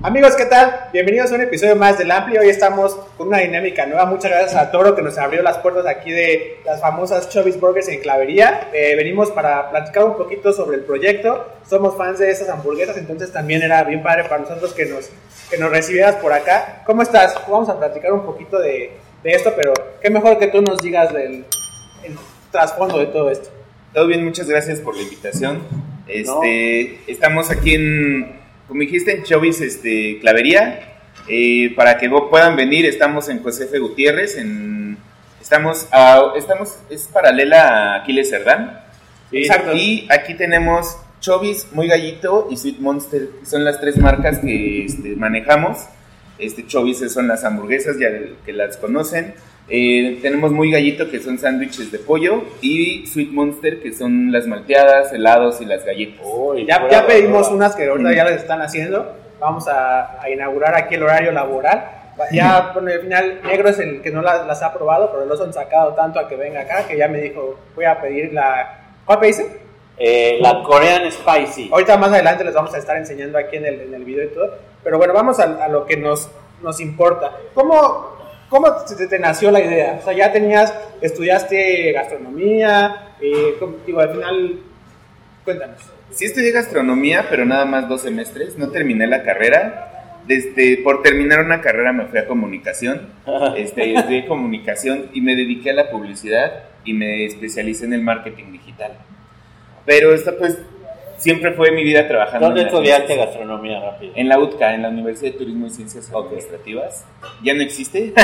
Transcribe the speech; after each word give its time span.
Amigos, 0.00 0.36
¿qué 0.36 0.44
tal? 0.44 0.90
Bienvenidos 0.92 1.32
a 1.32 1.34
un 1.34 1.40
episodio 1.40 1.74
más 1.74 1.98
del 1.98 2.12
Ampli. 2.12 2.38
Hoy 2.38 2.48
estamos 2.48 2.94
con 3.16 3.28
una 3.28 3.38
dinámica 3.38 3.84
nueva. 3.84 4.06
Muchas 4.06 4.30
gracias 4.30 4.54
a 4.54 4.70
Toro 4.70 4.94
que 4.94 5.02
nos 5.02 5.18
abrió 5.18 5.42
las 5.42 5.58
puertas 5.58 5.86
aquí 5.86 6.12
de 6.12 6.60
las 6.64 6.80
famosas 6.80 7.28
Chubby's 7.28 7.58
Burgers 7.58 7.88
en 7.88 8.00
Clavería. 8.00 8.68
Eh, 8.72 8.94
venimos 8.94 9.32
para 9.32 9.68
platicar 9.70 10.04
un 10.04 10.16
poquito 10.16 10.52
sobre 10.52 10.76
el 10.76 10.84
proyecto. 10.84 11.52
Somos 11.68 11.96
fans 11.96 12.20
de 12.20 12.30
esas 12.30 12.48
hamburguesas, 12.48 12.96
entonces 12.96 13.32
también 13.32 13.60
era 13.62 13.82
bien 13.82 14.00
padre 14.04 14.22
para 14.24 14.42
nosotros 14.42 14.72
que 14.72 14.86
nos, 14.86 15.10
que 15.50 15.58
nos 15.58 15.68
recibieras 15.68 16.14
por 16.16 16.32
acá. 16.32 16.84
¿Cómo 16.86 17.02
estás? 17.02 17.34
Vamos 17.48 17.68
a 17.68 17.76
platicar 17.76 18.12
un 18.12 18.24
poquito 18.24 18.60
de, 18.60 18.92
de 19.24 19.30
esto, 19.32 19.52
pero 19.56 19.72
qué 20.00 20.10
mejor 20.10 20.38
que 20.38 20.46
tú 20.46 20.62
nos 20.62 20.80
digas 20.80 21.12
del 21.12 21.44
el 22.04 22.16
trasfondo 22.52 22.98
de 22.98 23.06
todo 23.06 23.32
esto. 23.32 23.50
Todo 23.92 24.06
bien, 24.06 24.24
muchas 24.24 24.48
gracias 24.48 24.78
por 24.78 24.94
la 24.94 25.02
invitación. 25.02 25.60
Este, 26.06 27.00
Estamos 27.10 27.50
aquí 27.50 27.74
en, 27.74 28.38
como 28.68 28.80
dijiste, 28.80 29.16
en 29.16 29.22
Chovis 29.24 29.60
este, 29.60 30.18
Clavería. 30.20 30.94
Eh, 31.30 31.74
para 31.76 31.98
que 31.98 32.08
puedan 32.30 32.56
venir, 32.56 32.86
estamos 32.86 33.28
en 33.28 33.42
José 33.42 33.64
F. 33.64 33.78
Gutiérrez. 33.80 34.36
En, 34.38 34.96
estamos, 35.40 35.86
a- 35.90 36.32
estamos, 36.36 36.78
es 36.88 37.06
paralela 37.12 37.68
a 37.68 38.02
Aquiles 38.02 38.30
Cerdán. 38.30 38.80
Exacto. 39.32 39.74
Y 39.74 40.06
aquí 40.10 40.34
tenemos 40.34 40.96
Chovis, 41.20 41.66
Muy 41.72 41.86
Gallito 41.88 42.48
y 42.50 42.56
Sweet 42.56 42.78
Monster. 42.78 43.28
que 43.40 43.46
Son 43.46 43.64
las 43.64 43.80
tres 43.80 43.96
marcas 43.98 44.38
que 44.38 44.84
este, 44.84 45.16
manejamos. 45.16 45.78
Este 46.38 46.66
Chovis 46.66 46.98
son 47.12 47.28
las 47.28 47.44
hamburguesas, 47.44 47.98
ya 47.98 48.08
que 48.44 48.52
las 48.52 48.76
conocen. 48.76 49.34
Eh, 49.70 50.18
tenemos 50.22 50.50
Muy 50.50 50.70
Gallito, 50.70 51.10
que 51.10 51.20
son 51.20 51.38
sándwiches 51.38 51.92
de 51.92 51.98
pollo. 51.98 52.42
Y 52.60 53.06
Sweet 53.06 53.30
Monster, 53.30 53.80
que 53.80 53.92
son 53.92 54.32
las 54.32 54.46
malteadas, 54.46 55.12
helados 55.12 55.60
y 55.60 55.66
las 55.66 55.84
galletas. 55.84 56.24
Ya, 56.66 56.88
ya 56.90 57.06
pedimos 57.06 57.48
unas 57.48 57.76
que 57.76 57.86
ahorita 57.86 58.14
ya 58.14 58.24
les 58.24 58.36
están 58.42 58.62
haciendo. 58.62 59.14
Vamos 59.40 59.68
a, 59.68 60.22
a 60.22 60.30
inaugurar 60.30 60.74
aquí 60.74 60.94
el 60.94 61.02
horario 61.02 61.32
laboral. 61.32 61.90
Ya, 62.32 62.70
bueno, 62.74 62.90
al 62.90 63.00
final, 63.00 63.40
Negro 63.44 63.68
es 63.68 63.78
el 63.78 64.02
que 64.02 64.10
no 64.10 64.22
las, 64.22 64.46
las 64.46 64.62
ha 64.62 64.72
probado, 64.72 65.10
pero 65.12 65.26
los 65.26 65.40
han 65.40 65.52
sacado 65.52 65.94
tanto 65.94 66.18
a 66.18 66.28
que 66.28 66.36
venga 66.36 66.60
acá 66.60 66.86
que 66.86 66.96
ya 66.96 67.08
me 67.08 67.20
dijo, 67.20 67.58
voy 67.74 67.84
a 67.84 68.00
pedir 68.00 68.32
la... 68.32 68.80
¿Cuál 69.04 69.20
pediste? 69.20 69.60
Eh, 69.98 70.38
la 70.40 70.62
Korean 70.62 71.10
Spicy. 71.10 71.70
Ahorita 71.72 71.96
más 71.96 72.12
adelante 72.12 72.44
les 72.44 72.54
vamos 72.54 72.72
a 72.74 72.78
estar 72.78 72.96
enseñando 72.96 73.36
aquí 73.38 73.56
en 73.56 73.66
el, 73.66 73.80
en 73.80 73.94
el 73.94 74.04
video 74.04 74.24
y 74.24 74.28
todo. 74.28 74.54
Pero 74.84 74.98
bueno, 74.98 75.12
vamos 75.14 75.38
a, 75.40 75.64
a 75.64 75.68
lo 75.68 75.86
que 75.86 75.96
nos, 75.96 76.28
nos 76.62 76.80
importa. 76.80 77.32
¿Cómo, 77.54 78.16
¿Cómo 78.48 78.68
se 78.86 78.96
te, 78.96 79.06
te 79.08 79.18
nació 79.18 79.50
la 79.50 79.60
idea? 79.60 79.98
O 80.00 80.04
sea, 80.04 80.12
ya 80.12 80.32
tenías, 80.32 80.72
estudiaste 81.00 81.92
gastronomía, 81.92 83.14
eh, 83.20 83.56
¿cómo- 83.58 83.76
digo, 83.86 84.00
al 84.00 84.10
final, 84.12 84.60
cuéntanos. 85.44 85.78
Sí 86.10 86.24
estudié 86.24 86.52
gastronomía, 86.52 87.26
pero 87.28 87.44
nada 87.44 87.64
más 87.66 87.88
dos 87.88 88.02
semestres. 88.02 88.56
No 88.56 88.70
terminé 88.70 89.06
la 89.06 89.22
carrera. 89.22 89.84
Desde, 90.26 90.78
por 90.78 91.02
terminar 91.02 91.42
una 91.44 91.60
carrera 91.60 91.92
me 91.92 92.06
fui 92.06 92.18
a 92.18 92.26
comunicación. 92.26 93.08
Este, 93.56 93.94
estudié 93.94 94.26
comunicación 94.26 95.06
y 95.14 95.20
me 95.22 95.34
dediqué 95.36 95.70
a 95.70 95.74
la 95.74 95.90
publicidad 95.90 96.64
y 96.84 96.92
me 96.94 97.24
especialicé 97.26 97.84
en 97.86 97.92
el 97.94 98.02
marketing 98.02 98.52
digital. 98.52 98.92
Pero 99.86 100.12
esta 100.14 100.32
pues 100.36 100.58
siempre 101.18 101.52
fue 101.52 101.70
mi 101.72 101.84
vida 101.84 102.06
trabajando. 102.08 102.46
¿Dónde 102.46 102.62
en 102.62 102.66
estudiaste 102.68 103.16
gastronomía 103.16 103.80
rápido? 103.80 104.12
En 104.14 104.28
la 104.28 104.38
UTCA, 104.38 104.74
en 104.74 104.82
la 104.82 104.88
Universidad 104.88 105.32
de 105.32 105.38
Turismo 105.38 105.66
y 105.66 105.70
Ciencias 105.70 106.10
Administrativas. 106.10 107.04
¿Ya 107.42 107.54
no 107.54 107.62
existe? 107.62 108.12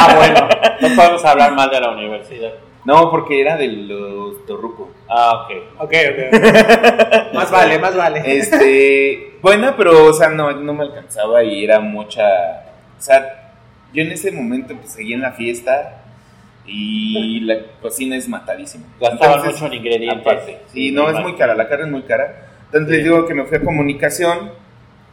Ah, 0.00 0.14
bueno, 0.16 0.48
no 0.80 0.96
podemos 0.96 1.24
hablar 1.24 1.52
mal 1.52 1.70
de 1.70 1.80
la 1.80 1.90
universidad. 1.90 2.52
No, 2.84 3.10
porque 3.10 3.40
era 3.40 3.56
de 3.56 3.68
los 3.68 4.46
Torruco. 4.46 4.90
Ah, 5.08 5.44
ok. 5.44 5.50
Ok, 5.78 5.92
ok. 6.10 7.32
más 7.34 7.50
vale, 7.50 7.78
más 7.78 7.96
vale. 7.96 8.22
Este, 8.24 9.36
bueno, 9.42 9.74
pero, 9.76 10.06
o 10.06 10.12
sea, 10.12 10.28
no, 10.28 10.52
no 10.52 10.72
me 10.74 10.84
alcanzaba 10.84 11.42
y 11.42 11.64
era 11.64 11.80
mucha. 11.80 12.24
O 12.98 13.00
sea, 13.00 13.52
yo 13.92 14.02
en 14.02 14.12
ese 14.12 14.30
momento 14.30 14.74
pues 14.76 14.92
seguía 14.92 15.16
en 15.16 15.22
la 15.22 15.32
fiesta 15.32 16.02
y 16.68 17.40
la 17.40 17.56
cocina 17.80 18.16
es 18.16 18.28
matadísima. 18.28 18.84
Gastaban 19.00 19.46
mucho 19.46 19.66
en 19.66 19.74
ingredientes. 19.74 20.20
Aparte, 20.20 20.58
sí, 20.72 20.92
no, 20.92 21.08
es 21.10 21.18
muy 21.20 21.34
cara, 21.34 21.54
la 21.54 21.68
carne 21.68 21.86
es 21.86 21.90
muy 21.90 22.02
cara. 22.02 22.48
Entonces 22.66 22.90
les 22.90 23.04
digo 23.04 23.26
que 23.26 23.34
me 23.34 23.44
fui 23.44 23.56
a 23.56 23.62
comunicación, 23.62 24.50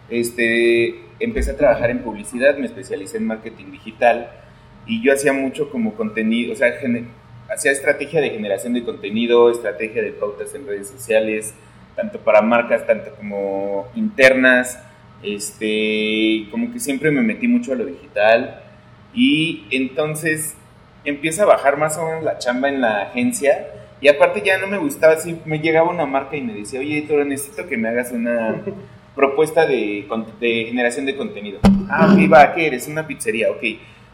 este, 0.10 1.06
empecé 1.20 1.52
a 1.52 1.58
trabajar 1.58 1.90
en 1.90 2.00
publicidad, 2.00 2.58
me 2.58 2.66
especialicé 2.66 3.18
en 3.18 3.28
marketing 3.28 3.72
digital 3.72 4.30
y 4.86 5.02
yo 5.02 5.14
hacía 5.14 5.32
mucho 5.32 5.70
como 5.70 5.94
contenido, 5.96 6.54
o 6.54 6.56
sea, 6.56 6.74
hacía 7.50 7.72
estrategia 7.72 8.22
de 8.22 8.32
generación 8.32 8.74
de 8.74 8.84
contenido, 8.84 9.50
estrategia 9.50 10.02
de 10.02 10.12
pautas 10.12 10.54
en 10.54 10.68
redes 10.68 10.90
sociales, 10.90 11.54
tanto 11.96 12.20
para 12.20 12.42
marcas, 12.42 12.86
tanto 12.86 13.12
como 13.16 13.88
internas, 13.96 14.78
este, 15.24 16.48
como 16.52 16.72
que 16.74 16.80
siempre 16.80 17.10
me 17.10 17.22
metí 17.22 17.48
mucho 17.48 17.72
a 17.72 17.76
lo 17.76 17.86
digital 17.86 18.62
y 19.14 19.66
entonces 19.72 20.56
empieza 21.06 21.44
a 21.44 21.46
bajar 21.46 21.78
más 21.78 21.98
o 21.98 22.06
menos 22.06 22.24
la 22.24 22.38
chamba 22.38 22.70
en 22.70 22.82
la 22.82 23.04
agencia 23.04 23.68
y 24.02 24.08
aparte 24.08 24.42
ya 24.46 24.58
no 24.58 24.68
me 24.68 24.78
gustaba 24.78 25.14
así, 25.14 25.40
me 25.46 25.60
llegaba 25.60 25.90
una 25.90 26.06
marca 26.06 26.36
y 26.36 26.42
me 26.42 26.54
decía, 26.54 26.80
oye, 26.80 27.02
Toro, 27.04 27.24
necesito 27.24 27.68
que 27.68 27.78
me 27.78 27.88
hagas 27.90 28.12
una 28.12 28.62
propuesta 29.16 29.66
de, 29.66 30.08
de 30.40 30.66
generación 30.66 31.06
de 31.06 31.16
contenido. 31.16 31.60
Ah, 31.90 32.12
ok, 32.12 32.32
va, 32.32 32.54
¿qué 32.54 32.68
eres? 32.68 32.88
Una 32.88 33.08
pizzería, 33.08 33.50
ok. 33.50 33.64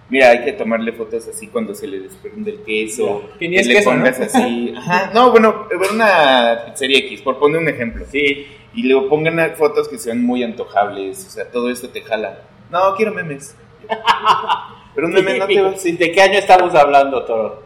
Mira, 0.09 0.29
hay 0.29 0.43
que 0.43 0.53
tomarle 0.53 0.91
fotos 0.91 1.27
así 1.27 1.47
cuando 1.47 1.73
se 1.73 1.87
le 1.87 2.01
desprende 2.01 2.51
el 2.51 2.63
queso. 2.63 3.29
Que 3.39 3.47
ni 3.47 3.55
es 3.55 3.65
le 3.65 3.75
queso, 3.75 3.93
¿no? 3.93 3.97
pongas 3.99 4.19
así. 4.19 4.73
Ajá, 4.77 5.11
no, 5.13 5.31
bueno, 5.31 5.67
una 5.91 6.65
pizzería 6.67 6.99
X, 6.99 7.21
por 7.21 7.39
poner 7.39 7.59
un 7.59 7.69
ejemplo. 7.69 8.05
Sí, 8.11 8.45
Y 8.73 8.83
luego 8.83 9.09
pongan 9.09 9.55
fotos 9.55 9.87
que 9.87 9.97
sean 9.97 10.23
muy 10.23 10.43
antojables, 10.43 11.25
o 11.25 11.29
sea, 11.29 11.45
todo 11.49 11.69
eso 11.69 11.89
te 11.89 12.01
jala. 12.01 12.43
No, 12.69 12.95
quiero 12.95 13.13
memes. 13.13 13.55
Pero 14.93 15.07
un 15.07 15.13
meme 15.13 15.37
no 15.37 15.47
te 15.47 15.61
va 15.61 15.75
sí. 15.77 15.93
¿De 15.93 16.11
qué 16.11 16.21
año 16.21 16.37
estamos 16.39 16.73
hablando, 16.75 17.23
Toro? 17.23 17.63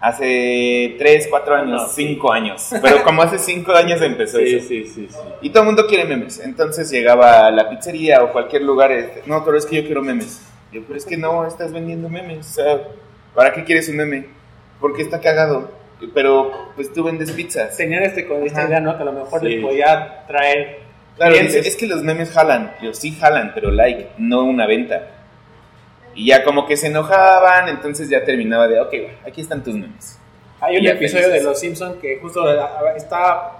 Hace 0.00 0.94
3, 0.98 1.26
4 1.28 1.54
años, 1.56 1.82
No, 1.82 1.88
sí. 1.88 2.06
5 2.06 2.32
años. 2.32 2.70
Pero 2.80 3.02
como 3.02 3.22
hace 3.22 3.38
5 3.38 3.72
años 3.72 4.00
empezó 4.00 4.38
Sí, 4.38 4.54
eso. 4.56 4.68
sí, 4.68 4.84
sí, 4.86 5.08
sí. 5.10 5.18
Y 5.42 5.50
todo 5.50 5.62
el 5.62 5.66
mundo 5.66 5.86
quiere 5.86 6.04
memes. 6.04 6.40
Entonces 6.40 6.90
llegaba 6.90 7.46
a 7.46 7.50
la 7.50 7.68
pizzería 7.68 8.22
o 8.24 8.32
cualquier 8.32 8.62
lugar. 8.62 8.92
este, 8.92 9.22
no, 9.26 9.44
pero 9.44 9.58
es 9.58 9.66
que 9.66 9.76
yo 9.76 9.84
quiero 9.84 10.02
memes. 10.02 10.40
Yo, 10.72 10.82
pero 10.86 10.96
es 10.96 11.04
que 11.04 11.16
no, 11.18 11.46
estás 11.46 11.72
vendiendo 11.72 12.08
memes. 12.08 12.48
O 12.50 12.52
sea, 12.54 12.80
¿para 13.34 13.52
qué 13.52 13.64
quieres 13.64 13.88
un 13.90 13.96
meme? 13.96 14.26
Porque 14.80 15.02
está 15.02 15.20
cagado. 15.20 15.70
Pero 16.14 16.70
pues 16.76 16.90
tú 16.94 17.04
vendes 17.04 17.30
pizzas. 17.32 17.76
Tenían 17.76 18.02
este, 18.04 18.26
con 18.26 18.42
esta 18.46 18.66
idea, 18.66 18.80
¿no? 18.80 18.96
Que 18.96 19.02
a 19.02 19.06
lo 19.06 19.12
mejor 19.12 19.42
les 19.42 19.60
podía 19.62 20.24
traer 20.26 20.78
Claro, 21.16 21.36
dice, 21.36 21.58
es 21.58 21.76
que 21.76 21.86
los 21.86 22.02
memes 22.02 22.30
jalan. 22.30 22.72
Yo 22.80 22.94
sí 22.94 23.12
jalan, 23.12 23.52
pero 23.54 23.70
like, 23.70 24.08
no 24.16 24.44
una 24.44 24.66
venta. 24.66 25.06
Y 26.14 26.26
ya 26.26 26.44
como 26.44 26.66
que 26.66 26.76
se 26.76 26.88
enojaban, 26.88 27.68
entonces 27.68 28.08
ya 28.08 28.24
terminaba 28.24 28.68
de, 28.68 28.80
ok, 28.80 28.92
va, 29.06 29.28
aquí 29.28 29.40
están 29.40 29.62
tus 29.62 29.74
memes. 29.74 30.18
Hay 30.60 30.76
un 30.76 30.86
episodio 30.86 31.24
felices. 31.24 31.42
de 31.42 31.48
Los 31.48 31.60
Simpsons 31.60 31.96
que 32.00 32.18
justo 32.18 32.44
está, 32.94 33.52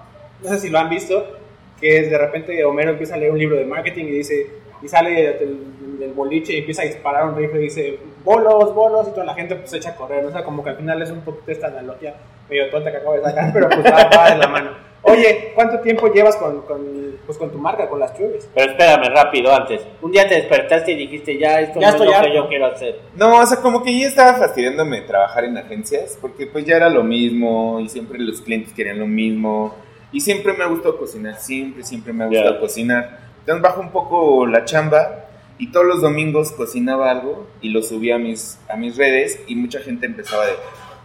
no 0.43 0.49
sé 0.49 0.59
si 0.59 0.69
lo 0.69 0.79
han 0.79 0.91
visto, 0.91 1.39
que 1.81 1.99
es 1.99 2.11
de 2.11 2.19
repente 2.19 2.65
Homero 2.65 2.91
empieza 2.91 3.15
a 3.15 3.19
leer 3.19 3.33
un 3.33 3.39
libro 3.39 3.57
de 3.57 3.65
marketing 3.65 4.05
y 4.05 4.11
dice, 4.11 4.47
y 4.83 4.89
sale 4.89 5.39
del, 5.39 5.99
del 5.99 6.13
boliche 6.13 6.55
y 6.55 6.59
empieza 6.59 6.83
a 6.83 6.87
disparar 6.87 7.25
un 7.27 7.37
rifle 7.37 7.61
y 7.61 7.65
dice, 7.65 7.99
bolos, 8.25 8.75
bolos, 8.75 9.09
y 9.09 9.11
toda 9.13 9.25
la 9.25 9.35
gente 9.35 9.55
pues 9.57 9.73
echa 9.73 9.91
a 9.91 9.97
correr, 9.97 10.23
¿no? 10.23 10.29
o 10.29 10.33
sea, 10.33 10.45
como 10.45 10.63
que 10.63 10.71
al 10.71 10.77
final 10.77 11.01
es 11.01 11.11
un 11.11 11.21
poquito 11.21 11.53
esta 11.53 11.69
analogía 11.69 12.15
medio 12.49 12.69
tonta 12.69 12.91
que 12.91 12.97
acabo 12.99 13.15
de 13.15 13.23
sacar, 13.23 13.53
pero 13.53 13.69
pues 13.69 13.85
va 13.85 14.31
de 14.31 14.39
la 14.39 14.49
mano. 14.49 14.90
Oye, 15.03 15.53
¿cuánto 15.55 15.81
tiempo 15.81 16.13
llevas 16.13 16.37
con, 16.37 16.63
con, 16.63 17.17
pues, 17.25 17.39
con 17.39 17.51
tu 17.51 17.59
marca, 17.59 17.89
con 17.89 18.01
las 18.01 18.17
chubes? 18.17 18.49
Pero 18.55 18.73
espérame, 18.73 19.09
rápido, 19.15 19.53
antes. 19.55 19.81
Un 20.03 20.13
día 20.13 20.29
te 20.29 20.35
despertaste 20.35 20.93
y 20.93 20.97
dijiste, 20.97 21.39
ya, 21.39 21.61
esto 21.61 21.81
Ya 21.81 21.89
no 21.89 21.97
estoy 21.97 22.09
es 22.09 22.19
lo 22.19 22.25
que 22.25 22.35
yo 22.35 22.49
quiero 22.49 22.67
hacer. 22.67 23.01
No, 23.17 23.39
o 23.39 23.47
sea, 23.47 23.59
como 23.59 23.83
que 23.83 23.99
ya 23.99 24.09
estaba 24.09 24.35
fastidiándome 24.35 25.01
trabajar 25.03 25.45
en 25.45 25.57
agencias, 25.57 26.19
porque 26.21 26.47
pues 26.47 26.67
ya 26.67 26.77
era 26.77 26.91
lo 26.91 27.03
mismo 27.03 27.81
y 27.81 27.89
siempre 27.89 28.19
los 28.19 28.43
clientes 28.43 28.75
querían 28.75 28.99
lo 28.99 29.07
mismo. 29.07 29.75
Y 30.13 30.21
siempre 30.21 30.53
me 30.53 30.65
ha 30.65 30.67
gustado 30.67 30.99
cocinar, 30.99 31.37
siempre, 31.37 31.83
siempre 31.83 32.13
me 32.13 32.25
ha 32.25 32.27
gustado 32.27 32.61
cocinar. 32.61 33.21
Entonces 33.41 33.63
bajo 33.63 33.81
un 33.81 33.91
poco 33.91 34.47
la 34.47 34.65
chamba 34.65 35.27
y 35.57 35.71
todos 35.71 35.87
los 35.87 36.01
domingos 36.01 36.53
cocinaba 36.53 37.11
algo 37.11 37.47
y 37.61 37.71
lo 37.71 37.83
subía 37.83 38.17
a 38.17 38.19
mis, 38.19 38.59
a 38.69 38.77
mis 38.77 38.97
redes 38.97 39.41
y 39.47 39.55
mucha 39.55 39.81
gente 39.81 40.07
empezaba 40.07 40.47
de, 40.47 40.53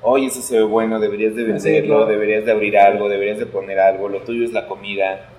oye, 0.06 0.28
eso 0.28 0.42
se 0.42 0.58
ve 0.58 0.64
bueno, 0.64 1.00
deberías 1.00 1.36
de 1.36 1.44
venderlo, 1.44 2.06
deberías 2.06 2.46
de 2.46 2.52
abrir 2.52 2.78
algo, 2.78 3.10
deberías 3.10 3.40
de 3.40 3.46
poner 3.46 3.80
algo, 3.80 4.08
lo 4.08 4.22
tuyo 4.22 4.46
es 4.46 4.54
la 4.54 4.68
comida. 4.68 5.30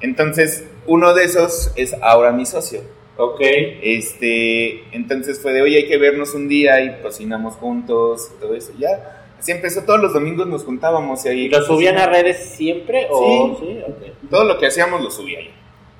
Entonces, 0.00 0.68
uno 0.86 1.14
de 1.14 1.24
esos 1.24 1.72
es 1.76 1.94
ahora 2.02 2.32
mi 2.32 2.44
socio. 2.44 2.80
Ok. 3.16 3.40
Este, 3.40 4.84
entonces 4.94 5.40
fue 5.40 5.52
de, 5.52 5.62
oye, 5.62 5.78
hay 5.78 5.86
que 5.86 5.96
vernos 5.96 6.34
un 6.34 6.48
día 6.48 6.82
y 6.82 7.00
cocinamos 7.00 7.54
juntos 7.54 8.32
y 8.36 8.40
todo 8.40 8.54
eso. 8.54 8.72
Ya, 8.78 9.24
así 9.38 9.52
empezó, 9.52 9.82
todos 9.84 10.00
los 10.00 10.12
domingos 10.12 10.46
nos 10.46 10.64
juntábamos 10.64 11.24
y 11.24 11.28
ahí... 11.28 11.40
¿Y 11.46 11.48
lo 11.48 11.62
subían 11.62 11.96
a 11.96 12.06
redes 12.06 12.36
siempre 12.36 13.06
o...? 13.10 13.58
Sí. 13.60 13.78
ok. 13.86 14.28
Todo 14.30 14.44
lo 14.44 14.58
que 14.58 14.66
hacíamos 14.66 15.02
lo 15.02 15.10
subía 15.10 15.40
yo. 15.40 15.50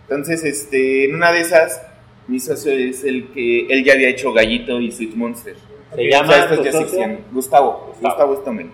Entonces, 0.03 0.45
este, 0.45 1.07
en 1.07 1.15
una 1.15 1.33
de 1.33 1.41
esas, 1.41 1.83
mi 2.29 2.39
socio 2.39 2.73
es 2.73 3.03
el 3.05 3.29
que, 3.33 3.67
él 3.67 3.85
ya 3.85 3.95
había 3.95 4.09
hecho 4.09 4.33
Gallito 4.33 4.81
y 4.81 4.93
Sweet 4.93 5.15
Monster. 5.15 5.57
Se 5.97 6.11
llama 6.11 6.33
sea. 6.33 7.19
Gustavo, 7.33 7.87
Gustavo. 7.89 7.89
Gustavo 8.01 8.37
Stomen. 8.43 8.71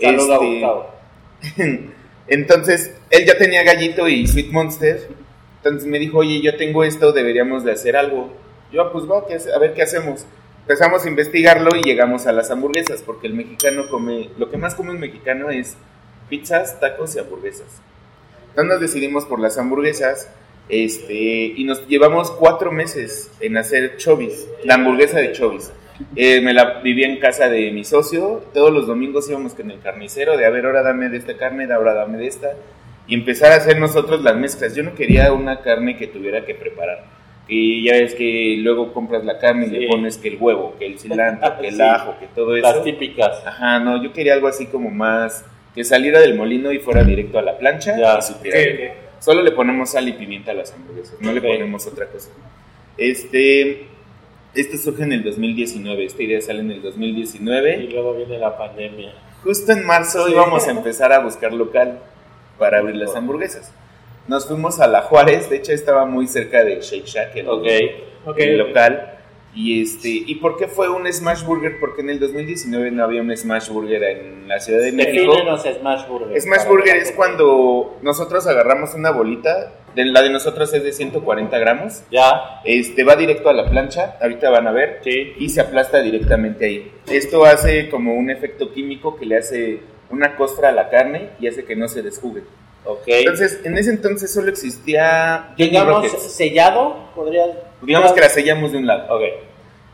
Saludos 0.00 0.30
a 0.30 0.34
Este, 0.34 0.46
Gustavo. 0.46 0.86
Entonces, 2.28 2.94
él 3.10 3.26
ya 3.26 3.36
tenía 3.36 3.62
Gallito 3.64 4.08
y 4.08 4.26
Sweet 4.26 4.50
Monster. 4.50 5.08
Entonces 5.56 5.88
me 5.88 5.98
dijo, 5.98 6.18
oye, 6.18 6.40
yo 6.40 6.56
tengo 6.56 6.84
esto, 6.84 7.12
deberíamos 7.12 7.64
de 7.64 7.72
hacer 7.72 7.96
algo. 7.96 8.30
Yo, 8.72 8.82
"Ah, 8.82 8.92
pues 8.92 9.04
va, 9.10 9.26
¿qué 9.26 9.34
hace- 9.34 9.52
a 9.52 9.58
ver 9.58 9.74
qué 9.74 9.82
hacemos. 9.82 10.26
Empezamos 10.62 11.04
a 11.04 11.08
investigarlo 11.08 11.70
y 11.76 11.82
llegamos 11.82 12.26
a 12.26 12.32
las 12.32 12.50
hamburguesas, 12.50 13.02
porque 13.02 13.26
el 13.26 13.34
mexicano 13.34 13.88
come, 13.90 14.30
lo 14.38 14.50
que 14.50 14.56
más 14.56 14.74
come 14.74 14.90
un 14.92 15.00
mexicano 15.00 15.50
es 15.50 15.76
pizzas, 16.28 16.80
tacos 16.80 17.14
y 17.16 17.18
hamburguesas. 17.18 17.66
Entonces 18.50 18.72
nos 18.72 18.80
decidimos 18.80 19.26
por 19.26 19.40
las 19.40 19.58
hamburguesas 19.58 20.28
este, 20.70 21.12
y 21.56 21.64
nos 21.64 21.86
llevamos 21.88 22.30
cuatro 22.30 22.72
meses 22.72 23.30
en 23.40 23.56
hacer 23.58 23.96
chovis, 23.98 24.46
la 24.64 24.74
hamburguesa 24.74 25.18
de 25.18 25.32
chovis. 25.32 25.70
Eh, 26.16 26.40
me 26.40 26.52
la 26.52 26.80
viví 26.80 27.04
en 27.04 27.18
casa 27.20 27.48
de 27.48 27.70
mi 27.70 27.84
socio, 27.84 28.44
todos 28.52 28.72
los 28.72 28.86
domingos 28.86 29.28
íbamos 29.30 29.54
con 29.54 29.70
el 29.70 29.80
carnicero 29.80 30.36
de 30.36 30.44
a 30.44 30.50
ver, 30.50 30.66
ahora 30.66 30.82
dame 30.82 31.08
de 31.08 31.18
esta 31.18 31.36
carne, 31.36 31.72
ahora 31.72 31.94
dame 31.94 32.18
de 32.18 32.26
esta, 32.26 32.48
y 33.06 33.14
empezar 33.14 33.52
a 33.52 33.56
hacer 33.56 33.78
nosotros 33.78 34.22
las 34.22 34.34
mezclas. 34.36 34.74
Yo 34.74 34.82
no 34.82 34.94
quería 34.94 35.32
una 35.32 35.60
carne 35.60 35.96
que 35.96 36.06
tuviera 36.08 36.44
que 36.44 36.54
preparar. 36.54 37.04
Y 37.46 37.84
ya 37.84 37.92
ves 37.92 38.14
que 38.14 38.56
luego 38.60 38.92
compras 38.94 39.22
la 39.24 39.38
carne 39.38 39.66
y 39.66 39.68
Sí. 39.70 39.76
le 39.76 39.86
pones 39.88 40.16
que 40.16 40.28
el 40.28 40.38
huevo, 40.40 40.74
que 40.78 40.86
el 40.86 40.98
cilantro, 40.98 41.58
que 41.60 41.68
el 41.68 41.74
Sí. 41.76 41.82
ajo, 41.82 42.16
que 42.18 42.26
todo 42.34 42.56
eso. 42.56 42.66
Las 42.66 42.82
típicas. 42.82 43.42
Ajá, 43.46 43.78
no, 43.80 44.02
yo 44.02 44.12
quería 44.14 44.32
algo 44.34 44.48
así 44.48 44.66
como 44.66 44.90
más 44.90 45.44
que 45.74 45.84
saliera 45.84 46.20
del 46.20 46.34
molino 46.36 46.72
y 46.72 46.78
fuera 46.78 47.04
directo 47.04 47.38
a 47.38 47.42
la 47.42 47.58
plancha 47.58 47.96
Ya. 47.98 48.18
y 48.18 48.22
supiera. 48.22 48.94
Solo 49.20 49.42
le 49.42 49.52
ponemos 49.52 49.90
sal 49.90 50.08
y 50.08 50.12
pimienta 50.14 50.52
a 50.52 50.54
las 50.54 50.72
hamburguesas, 50.72 51.20
no 51.20 51.32
le 51.32 51.40
ponemos 51.42 51.86
otra 51.86 52.06
cosa. 52.06 52.30
Este, 52.96 53.86
esto 54.54 54.76
surge 54.78 55.02
en 55.02 55.12
el 55.12 55.24
2019, 55.24 56.04
esta 56.04 56.22
idea 56.22 56.40
sale 56.40 56.60
en 56.60 56.70
el 56.70 56.76
Y 56.78 56.80
2019. 56.80 57.88
luego 57.92 58.14
viene 58.14 58.38
la 58.38 58.56
pandemia. 58.56 59.12
Justo 59.42 59.72
en 59.72 59.84
marzo 59.86 60.26
Sí. 60.26 60.32
íbamos 60.32 60.66
a 60.66 60.70
empezar 60.70 61.12
a 61.12 61.18
buscar 61.20 61.52
local 61.52 61.98
para 62.58 62.78
abrir 62.78 62.96
las 62.96 63.14
hamburguesas. 63.16 63.72
Nos 64.28 64.46
fuimos 64.46 64.80
a 64.80 64.86
La 64.86 65.02
Juárez, 65.02 65.50
de 65.50 65.56
hecho 65.56 65.72
estaba 65.72 66.06
muy 66.06 66.26
cerca 66.26 66.64
de 66.64 66.80
Shake 66.80 67.04
Shack, 67.06 67.36
el, 67.36 67.48
Ok. 67.48 67.66
Ok, 68.26 68.38
el 68.38 68.60
ok. 68.60 68.68
local. 68.68 69.13
Y 69.54 69.82
este, 69.82 70.08
¿y 70.08 70.34
por 70.36 70.56
qué 70.56 70.66
fue 70.66 70.88
un 70.88 71.10
Smash 71.12 71.44
Burger? 71.44 71.78
Porque 71.78 72.02
en 72.02 72.10
el 72.10 72.18
2019 72.18 72.90
no 72.90 73.04
había 73.04 73.22
un 73.22 73.34
Smash 73.36 73.68
Burger 73.68 74.02
en 74.02 74.48
la 74.48 74.58
Ciudad 74.58 74.80
de 74.80 74.90
México. 74.90 75.32
Defínenos 75.32 75.62
Smash 75.62 76.08
Burger. 76.08 76.40
Smash 76.40 76.66
Burger 76.66 76.96
es 76.96 77.12
cuando 77.12 77.98
nosotros 78.02 78.46
agarramos 78.46 78.94
una 78.94 79.12
bolita, 79.12 79.72
de, 79.94 80.06
la 80.06 80.22
de 80.22 80.30
nosotros 80.30 80.74
es 80.74 80.82
de 80.82 80.92
140 80.92 81.56
gramos, 81.58 82.02
Ya, 82.10 82.60
este 82.64 83.04
va 83.04 83.14
directo 83.14 83.48
a 83.48 83.52
la 83.52 83.70
plancha, 83.70 84.16
ahorita 84.20 84.50
van 84.50 84.66
a 84.66 84.72
ver, 84.72 85.00
sí. 85.04 85.34
y 85.38 85.48
se 85.48 85.60
aplasta 85.60 86.00
directamente 86.00 86.66
ahí. 86.66 86.92
Esto 87.06 87.44
hace 87.44 87.88
como 87.88 88.14
un 88.14 88.30
efecto 88.30 88.72
químico 88.72 89.16
que 89.16 89.26
le 89.26 89.36
hace 89.36 89.80
una 90.10 90.36
costra 90.36 90.70
a 90.70 90.72
la 90.72 90.90
carne 90.90 91.30
y 91.38 91.46
hace 91.46 91.64
que 91.64 91.76
no 91.76 91.86
se 91.86 92.02
desjugue. 92.02 92.42
Ok. 92.84 93.02
Entonces, 93.06 93.60
en 93.64 93.78
ese 93.78 93.90
entonces 93.90 94.32
solo 94.32 94.50
existía 94.50 95.54
Johnny 95.58 95.70
Digamos, 95.70 96.02
Rockets. 96.04 96.32
sellado, 96.32 97.10
podría. 97.14 97.44
Digamos 97.82 98.12
que 98.12 98.20
la 98.20 98.28
sellamos 98.28 98.72
de 98.72 98.78
un 98.78 98.86
lado. 98.86 99.14
Ok. 99.14 99.22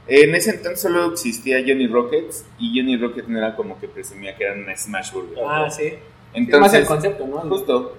En 0.08 0.34
ese 0.34 0.50
entonces 0.50 0.80
solo 0.80 1.12
existía 1.12 1.58
Johnny 1.64 1.86
Rockets 1.86 2.44
y 2.58 2.76
Johnny 2.76 2.96
Rockets 2.96 3.28
no 3.28 3.38
era 3.38 3.54
como 3.54 3.78
que 3.78 3.86
presumía 3.86 4.34
que 4.36 4.44
era 4.44 4.54
una 4.54 4.76
Smash 4.76 5.12
Burger. 5.12 5.38
Ah, 5.46 5.70
sí. 5.70 5.94
Entonces, 6.34 6.60
más 6.60 6.74
el 6.74 6.86
concepto, 6.86 7.26
¿no? 7.26 7.38
Justo. 7.40 7.96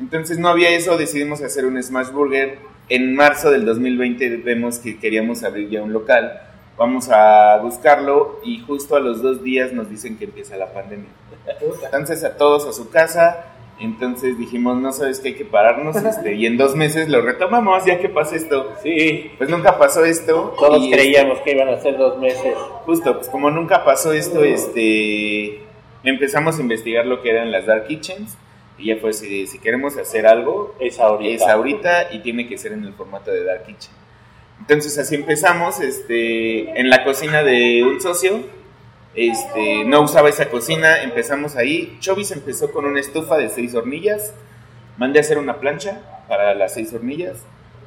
Entonces 0.00 0.38
no 0.38 0.48
había 0.48 0.70
eso, 0.70 0.96
decidimos 0.96 1.40
hacer 1.42 1.64
un 1.64 1.80
Smash 1.80 2.10
Burger. 2.10 2.58
En 2.88 3.14
marzo 3.14 3.50
del 3.50 3.64
2020 3.64 4.38
vemos 4.38 4.78
que 4.78 4.98
queríamos 4.98 5.44
abrir 5.44 5.70
ya 5.70 5.82
un 5.82 5.92
local. 5.92 6.42
Vamos 6.76 7.08
a 7.10 7.58
buscarlo 7.58 8.40
y 8.44 8.60
justo 8.60 8.96
a 8.96 9.00
los 9.00 9.22
dos 9.22 9.44
días 9.44 9.72
nos 9.72 9.88
dicen 9.88 10.18
que 10.18 10.24
empieza 10.24 10.56
la 10.56 10.72
pandemia. 10.72 11.10
Entonces 11.84 12.24
a 12.24 12.36
todos 12.36 12.66
a 12.66 12.72
su 12.72 12.90
casa. 12.90 13.46
Entonces 13.82 14.38
dijimos, 14.38 14.80
no 14.80 14.92
sabes 14.92 15.18
que 15.18 15.28
hay 15.28 15.34
que 15.34 15.44
pararnos. 15.44 15.96
este, 16.04 16.34
y 16.34 16.46
en 16.46 16.56
dos 16.56 16.76
meses 16.76 17.08
lo 17.08 17.20
retomamos 17.20 17.84
ya 17.84 17.98
que 17.98 18.08
pasa 18.08 18.36
esto. 18.36 18.72
Sí. 18.82 19.32
Pues 19.38 19.50
nunca 19.50 19.78
pasó 19.78 20.04
esto. 20.04 20.54
Todos 20.58 20.82
este, 20.82 20.96
creíamos 20.96 21.40
que 21.40 21.52
iban 21.52 21.68
a 21.68 21.80
ser 21.80 21.98
dos 21.98 22.18
meses. 22.18 22.54
Justo, 22.86 23.16
pues 23.16 23.28
como 23.28 23.50
nunca 23.50 23.84
pasó 23.84 24.12
esto, 24.12 24.44
este, 24.44 25.62
empezamos 26.04 26.58
a 26.58 26.62
investigar 26.62 27.06
lo 27.06 27.22
que 27.22 27.30
eran 27.30 27.50
las 27.50 27.66
Dark 27.66 27.88
Kitchens. 27.88 28.36
Y 28.78 28.86
ya 28.86 28.96
fue 28.96 29.10
así 29.10 29.28
de, 29.28 29.46
si 29.46 29.58
queremos 29.58 29.96
hacer 29.98 30.26
algo, 30.26 30.74
Es 30.80 30.98
ahorita. 30.98 31.44
es 31.44 31.50
ahorita 31.50 32.12
y 32.12 32.20
tiene 32.20 32.48
que 32.48 32.56
ser 32.56 32.72
en 32.72 32.84
el 32.84 32.94
formato 32.94 33.30
de 33.30 33.44
Dark 33.44 33.64
Kitchen. 33.66 33.92
Entonces 34.60 34.96
así 34.96 35.16
empezamos, 35.16 35.80
este, 35.80 36.78
en 36.78 36.88
la 36.88 37.04
cocina 37.04 37.42
de 37.42 37.82
un 37.82 38.00
socio, 38.00 38.40
este, 39.14 39.84
no 39.84 40.02
usaba 40.02 40.28
esa 40.28 40.48
cocina, 40.48 41.02
empezamos 41.02 41.56
ahí. 41.56 41.96
Chovis 42.00 42.30
empezó 42.30 42.70
con 42.72 42.84
una 42.84 43.00
estufa 43.00 43.36
de 43.36 43.48
seis 43.48 43.74
hornillas, 43.74 44.34
mandé 44.96 45.18
a 45.18 45.22
hacer 45.22 45.38
una 45.38 45.58
plancha 45.60 46.00
para 46.28 46.54
las 46.54 46.74
seis 46.74 46.92
hornillas, 46.92 47.38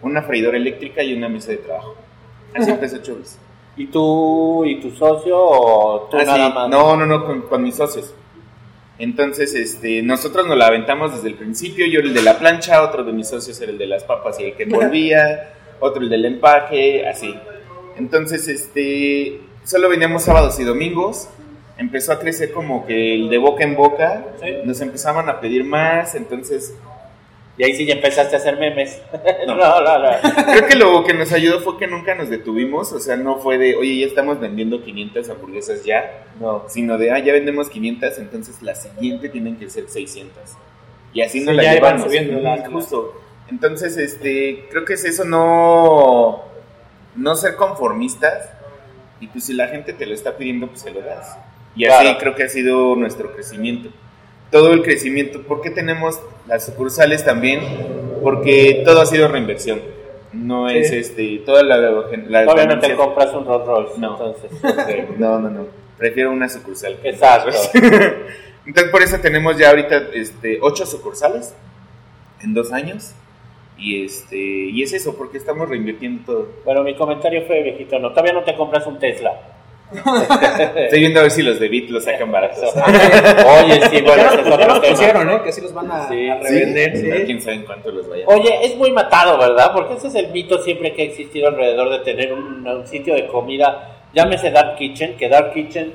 una 0.02 0.22
freidora 0.22 0.58
eléctrica 0.58 1.04
y 1.04 1.14
una 1.14 1.30
mesa 1.30 1.52
de 1.52 1.58
trabajo. 1.58 1.96
Así 2.54 2.70
empezó 2.70 2.98
Chovis. 3.00 3.38
¿Y 3.78 3.88
tú 3.88 4.64
y 4.66 4.80
tu 4.80 4.92
socio 4.92 5.38
o 5.38 6.08
tú 6.10 6.18
Ah, 6.18 6.22
sí. 6.22 6.28
nada 6.28 6.50
más? 6.50 6.70
No, 6.70 6.96
no, 6.96 7.06
no, 7.06 7.26
con, 7.26 7.42
con 7.42 7.62
mis 7.64 7.76
socios. 7.76 8.14
Entonces, 8.98 9.54
este, 9.56 10.02
nosotros 10.02 10.48
nos 10.48 10.58
la 10.58 10.68
aventamos 10.68 11.14
desde 11.14 11.28
el 11.28 11.36
principio. 11.36 11.86
Yo 11.86 12.00
el 12.00 12.14
de 12.14 12.22
la 12.22 12.38
plancha, 12.40 12.82
otro 12.82 13.04
de 13.04 13.12
mis 13.12 13.28
socios 13.28 13.60
era 13.60 13.72
el 13.72 13.78
de 13.78 13.88
las 13.88 14.06
papas 14.06 14.40
y 14.40 14.46
el 14.46 14.54
que 14.56 14.64
envolvía, 14.70 15.54
otro 15.82 16.02
el 16.02 16.10
del 16.10 16.24
empaque, 16.26 17.06
así. 17.06 17.36
Entonces, 17.98 18.48
este, 18.48 19.42
solo 19.66 19.90
veníamos 19.90 20.24
sábados 20.24 20.58
y 20.60 20.64
domingos. 20.64 21.28
Empezó 21.78 22.14
a 22.14 22.20
crecer 22.20 22.54
como 22.54 22.86
que 22.86 23.16
el 23.16 23.30
de 23.30 23.38
boca 23.38 23.64
en 23.66 23.76
boca. 23.76 24.24
Sí. 24.42 24.50
Nos 24.64 24.80
empezaban 24.80 25.28
a 25.28 25.42
pedir 25.42 25.66
más. 25.66 26.16
Entonces, 26.16 26.74
Y 27.58 27.64
ahí 27.64 27.74
sí 27.74 27.86
ya 27.86 27.94
empezaste 27.96 28.36
a 28.36 28.40
hacer 28.40 28.58
memes. 28.58 29.02
No. 29.48 29.56
no, 29.56 29.82
no, 29.82 30.00
no. 30.00 30.08
creo 30.46 30.68
que 30.68 30.76
lo 30.76 31.04
que 31.04 31.14
nos 31.14 31.32
ayudó 31.32 31.60
fue 31.62 31.78
que 31.78 31.88
nunca 31.88 32.16
nos 32.16 32.30
detuvimos. 32.30 32.92
O 32.94 33.00
sea, 33.00 33.16
no 33.18 33.38
fue 33.40 33.58
de, 33.58 33.76
oye, 33.76 34.00
ya 34.00 34.08
estamos 34.08 34.40
vendiendo 34.40 34.82
500 34.84 35.30
hamburguesas 35.30 35.84
ya. 35.84 36.26
No. 36.40 36.64
sino 36.68 36.98
de, 36.98 37.12
ah, 37.12 37.20
ya 37.20 37.32
vendemos 37.34 37.70
500, 37.70 38.18
entonces 38.20 38.62
la 38.62 38.76
siguiente 38.76 39.30
tienen 39.30 39.58
que 39.58 39.70
ser 39.70 39.88
600. 39.90 40.38
Y 41.14 41.22
así 41.22 41.40
Sí, 41.40 41.46
nos 41.46 41.56
la 41.56 41.64
ya 41.64 41.76
iban 41.76 41.98
llevamos. 41.98 42.04
subiendo 42.08 42.40
las- 42.42 42.68
justo. 42.70 43.22
Entonces, 43.50 43.96
este, 43.98 44.66
creo 44.70 44.84
que 44.84 44.94
es 44.94 45.06
eso, 45.06 45.24
no, 45.24 46.42
no 47.16 47.36
ser 47.36 47.56
conformistas. 47.56 48.50
Y 49.20 49.28
pues 49.28 49.46
si 49.46 49.54
la 49.54 49.68
gente 49.68 49.94
te 49.94 50.06
lo 50.06 50.14
está 50.14 50.36
pidiendo, 50.38 50.68
pues 50.68 50.82
se 50.82 50.92
lo 50.92 51.02
das. 51.02 51.38
Y 51.76 51.86
así 51.86 52.04
Claro. 52.04 52.20
creo 52.20 52.36
que 52.36 52.44
ha 52.44 52.50
sido 52.50 52.96
nuestro 52.96 53.34
crecimiento. 53.34 53.90
Todo 54.52 54.74
el 54.74 54.82
crecimiento. 54.84 55.42
¿Por 55.44 55.62
qué 55.62 55.70
tenemos 55.70 56.20
las 56.48 56.66
sucursales 56.66 57.24
también? 57.26 57.62
Porque 58.22 58.84
todo 58.86 59.02
ha 59.02 59.06
sido 59.06 59.28
reinversión. 59.28 59.82
No 60.34 60.70
Sí. 60.70 60.78
es 60.78 60.92
este, 60.92 61.42
toda 61.46 61.64
la, 61.64 61.78
la 61.78 61.90
Todavía 61.92 62.66
no 62.66 62.80
te 62.80 62.88
ganancia- 62.90 62.96
compras 62.98 63.34
un 63.34 63.46
Rolls 63.46 63.66
Royce. 63.66 64.00
No. 64.00 64.12
Entonces. 64.14 64.52
No, 65.18 65.40
no, 65.40 65.50
no. 65.50 65.68
Prefiero 65.98 66.32
una 66.32 66.50
sucursal. 66.50 66.98
que- 67.02 67.10
Exacto. 67.10 67.52
Entonces 68.66 68.92
por 68.92 69.02
eso 69.02 69.20
tenemos 69.20 69.58
ya 69.58 69.70
ahorita 69.70 70.08
este, 70.14 70.60
ocho 70.62 70.86
sucursales 70.86 71.54
en 72.42 72.54
dos 72.54 72.72
años. 72.74 73.14
Y 73.78 74.06
este 74.06 74.38
y 74.38 74.82
es 74.84 74.94
eso, 74.94 75.16
porque 75.18 75.38
estamos 75.38 75.68
reinvirtiendo 75.68 76.24
todo. 76.26 76.48
Bueno, 76.64 76.84
mi 76.84 76.96
comentario 76.96 77.44
fue, 77.46 77.62
viejito, 77.62 78.00
no, 78.00 78.10
todavía 78.12 78.34
no 78.34 78.44
te 78.44 78.56
compras 78.56 78.88
un 78.88 78.98
Tesla. 79.00 79.34
Estoy 80.76 81.00
viendo 81.00 81.20
a 81.20 81.24
ver 81.24 81.32
si 81.32 81.44
los 81.44 81.60
de 81.60 81.68
Bit 81.68 81.90
los 81.92 82.04
sacan 82.04 82.32
baratos. 82.32 82.74
Oye, 82.76 83.82
sí, 83.90 84.02
bueno, 84.02 84.24
ya 84.24 84.36
los, 84.36 84.60
ya 84.60 84.68
los 84.68 84.80
pusieron, 84.80 85.30
¿eh? 85.30 85.42
Que 85.44 85.52
sí 85.52 85.62
los 85.62 85.74
van 85.74 85.92
a, 85.92 86.08
Sí, 86.08 86.28
a 86.28 86.42
sí. 86.42 86.48
revender, 86.48 86.98
sí. 86.98 87.26
Quién 87.26 87.42
sabe 87.42 87.58
en 87.58 87.64
cuánto 87.66 87.92
los 87.92 88.10
vayan. 88.10 88.26
Oye, 88.28 88.66
es 88.66 88.76
muy 88.78 88.92
matado, 88.92 89.38
¿verdad? 89.38 89.72
Porque 89.74 89.94
ese 89.96 90.08
es 90.08 90.16
el 90.16 90.32
mito 90.32 90.58
siempre 90.64 90.94
que 90.94 91.04
ha 91.04 91.06
existido 91.06 91.50
alrededor 91.50 91.92
de 91.92 92.00
tener 92.00 92.34
un, 92.34 92.68
un 92.68 92.88
sitio 92.88 93.14
de 93.14 93.28
comida, 93.28 94.02
llámese 94.14 94.50
Dark 94.50 94.76
Kitchen, 94.78 95.18
que 95.18 95.30
Dark 95.30 95.54
Kitchen 95.54 95.94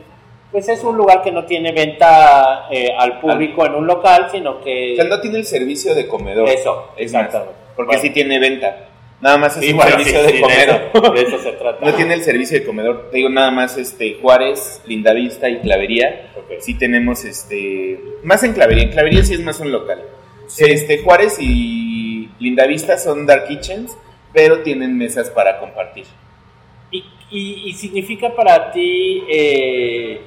pues 0.52 0.68
es 0.68 0.82
un 0.84 0.96
lugar 0.96 1.22
que 1.22 1.30
no 1.32 1.44
tiene 1.44 1.72
venta 1.72 2.66
eh, 2.70 2.90
al 2.98 3.20
público 3.20 3.64
en 3.66 3.74
un 3.74 3.86
local, 3.86 4.28
sino 4.32 4.60
que... 4.62 4.92
O 4.94 4.96
sea, 4.96 5.04
no 5.04 5.20
tiene 5.20 5.38
el 5.38 5.44
servicio 5.44 5.94
de 5.94 6.08
comedor. 6.08 6.48
Eso, 6.48 6.90
es 6.96 7.12
más, 7.12 7.22
exactamente. 7.24 7.54
porque 7.76 7.86
Bueno. 7.88 8.02
sí 8.02 8.10
tiene 8.10 8.38
venta. 8.38 8.86
Nada 9.20 9.36
más 9.36 9.54
es 9.58 9.64
Sí, 9.66 9.70
un 9.72 9.76
bueno, 9.76 9.90
servicio 9.92 10.18
sí, 10.20 10.26
de 10.26 10.32
sí, 10.32 10.40
comedor. 10.40 10.80
De 10.92 10.98
eso, 10.98 11.10
de 11.12 11.22
eso 11.22 11.38
se 11.38 11.52
trata. 11.52 11.84
No 11.86 11.94
tiene 11.94 12.14
el 12.14 12.22
servicio 12.24 12.58
de 12.58 12.64
comedor. 12.64 13.10
Te 13.10 13.18
digo 13.18 13.28
nada 13.28 13.50
más 13.50 13.76
este 13.76 14.14
Juárez, 14.20 14.80
Lindavista 14.86 15.48
y 15.48 15.58
Clavería. 15.60 16.32
Sí 16.60 16.74
tenemos 16.74 17.24
este 17.24 18.00
más 18.22 18.42
en 18.44 18.54
Clavería. 18.54 18.84
En 18.84 18.90
Clavería 18.90 19.22
sí 19.22 19.34
es 19.34 19.40
más 19.40 19.60
un 19.60 19.70
local. 19.72 20.02
Este 20.58 20.98
Juárez 21.02 21.36
y 21.38 22.30
Lindavista 22.40 22.96
son 22.96 23.26
dark 23.26 23.46
kitchens, 23.46 23.94
pero 24.32 24.60
tienen 24.62 24.96
mesas 24.96 25.28
para 25.30 25.58
compartir. 25.60 26.06
Y, 26.90 27.04
y- 27.30 27.68
y 27.68 27.72
significa 27.74 28.34
para 28.34 28.72
ti, 28.72 29.22
eh, 29.30 30.20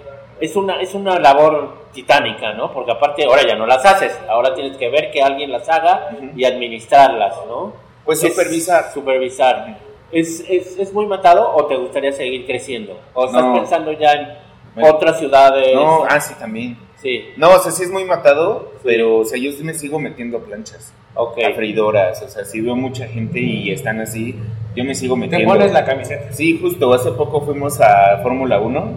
es, 0.45 0.55
una, 0.55 0.81
es 0.81 0.93
una 0.93 1.19
labor 1.19 1.83
titánica, 1.93 2.53
¿no? 2.53 2.71
Porque 2.73 2.91
aparte 2.91 3.25
ahora 3.25 3.43
ya 3.47 3.55
no 3.55 3.65
las 3.65 3.85
haces, 3.85 4.11
ahora 4.29 4.53
tienes 4.55 4.77
que 4.77 4.89
ver 4.89 5.11
que 5.11 5.21
alguien 5.21 5.51
las 5.51 5.67
haga 5.69 6.09
Ujú. 6.17 6.31
y 6.35 6.43
administrarlas, 6.45 7.35
¿no? 7.47 7.73
Pues 8.05 8.21
Es- 8.23 8.31
supervisar. 8.33 8.91
Supervisar. 8.93 9.77
¿Es, 10.11 10.43
es, 10.49 10.77
es 10.77 10.93
muy 10.93 11.05
matado 11.07 11.51
o 11.55 11.65
te 11.65 11.75
gustaría 11.75 12.11
seguir 12.11 12.45
creciendo? 12.45 12.99
¿O 13.13 13.25
estás 13.25 13.43
No. 13.43 13.53
pensando 13.53 13.91
ya 13.93 14.11
en 14.13 14.27
Bueno. 14.75 14.95
Otras 14.95 15.19
ciudades. 15.19 15.73
No, 15.75 16.03
ah, 16.09 16.19
sí, 16.19 16.33
también. 16.39 16.77
Sí, 16.97 17.25
No, 17.37 17.49
o 17.51 17.59
sea, 17.59 17.71
sí 17.71 17.83
es 17.83 17.91
muy 17.91 18.05
matado, 18.05 18.71
pero, 18.83 19.17
o 19.19 19.25
sea, 19.25 19.37
yo 19.39 19.51
sí 19.51 19.63
me 19.63 19.73
sigo 19.73 19.99
metiendo 19.99 20.37
a 20.37 20.41
planchas, 20.41 20.93
ok. 21.15 21.37
a 21.43 21.53
freidoras, 21.53 22.21
o 22.23 22.27
sea, 22.29 22.43
si 22.45 22.59
veo 22.61 22.75
mucha 22.75 23.05
gente 23.07 23.39
y 23.39 23.71
están 23.71 23.99
así, 23.99 24.35
yo 24.75 24.83
me 24.85 24.95
sigo 24.95 25.13
Te 25.15 25.21
metiendo. 25.21 25.47
pones 25.53 25.71
la 25.73 25.83
camiseta. 25.85 26.31
Sí, 26.31 26.57
justo, 26.61 26.91
hace 26.93 27.11
poco 27.11 27.41
fuimos 27.41 27.79
a 27.81 28.19
Fórmula 28.23 28.59
1 28.59 28.93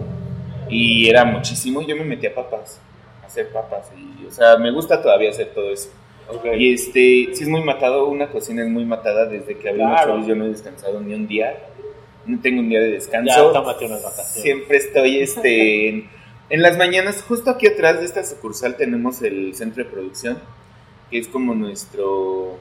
y 0.69 1.09
era 1.09 1.25
muchísimo, 1.25 1.81
yo 1.81 1.95
me 1.95 2.03
metí 2.03 2.27
a 2.27 2.35
papas, 2.35 2.79
a 3.23 3.25
hacer 3.27 3.49
papas, 3.51 3.91
y, 3.97 4.25
o 4.25 4.31
sea, 4.31 4.57
me 4.57 4.71
gusta 4.71 5.01
todavía 5.01 5.29
hacer 5.29 5.51
todo 5.53 5.71
eso. 5.71 5.89
ok. 6.29 6.45
Y 6.57 6.73
este, 6.73 6.91
sí 7.33 7.43
es 7.43 7.47
muy 7.47 7.63
matado, 7.63 8.07
una 8.07 8.29
cocina 8.29 8.63
es 8.63 8.69
muy 8.69 8.85
matada 8.85 9.25
desde 9.25 9.57
que 9.57 9.69
abrimos 9.69 10.01
Claro. 10.01 10.25
Yo 10.27 10.35
no 10.35 10.45
he 10.45 10.49
descansado 10.49 10.99
ni 11.01 11.13
un 11.13 11.27
día, 11.27 11.55
no 12.25 12.39
tengo 12.41 12.59
un 12.59 12.69
día 12.69 12.79
de 12.81 12.87
Ya, 12.89 12.93
descanso. 12.95 13.51
tómate 13.51 13.85
unas 13.85 14.03
vacaciones. 14.03 14.41
Siempre 14.41 14.77
estoy 14.77 15.19
este, 15.19 15.89
en, 15.89 16.09
en 16.49 16.61
las 16.61 16.77
mañanas, 16.77 17.23
justo 17.27 17.49
aquí 17.51 17.67
atrás 17.67 17.99
de 17.99 18.05
esta 18.05 18.23
sucursal 18.23 18.75
tenemos 18.77 19.21
el 19.21 19.53
centro 19.55 19.83
de 19.83 19.89
producción, 19.89 20.37
que 21.09 21.19
es 21.19 21.27
como 21.27 21.55
nuestro, 21.55 22.57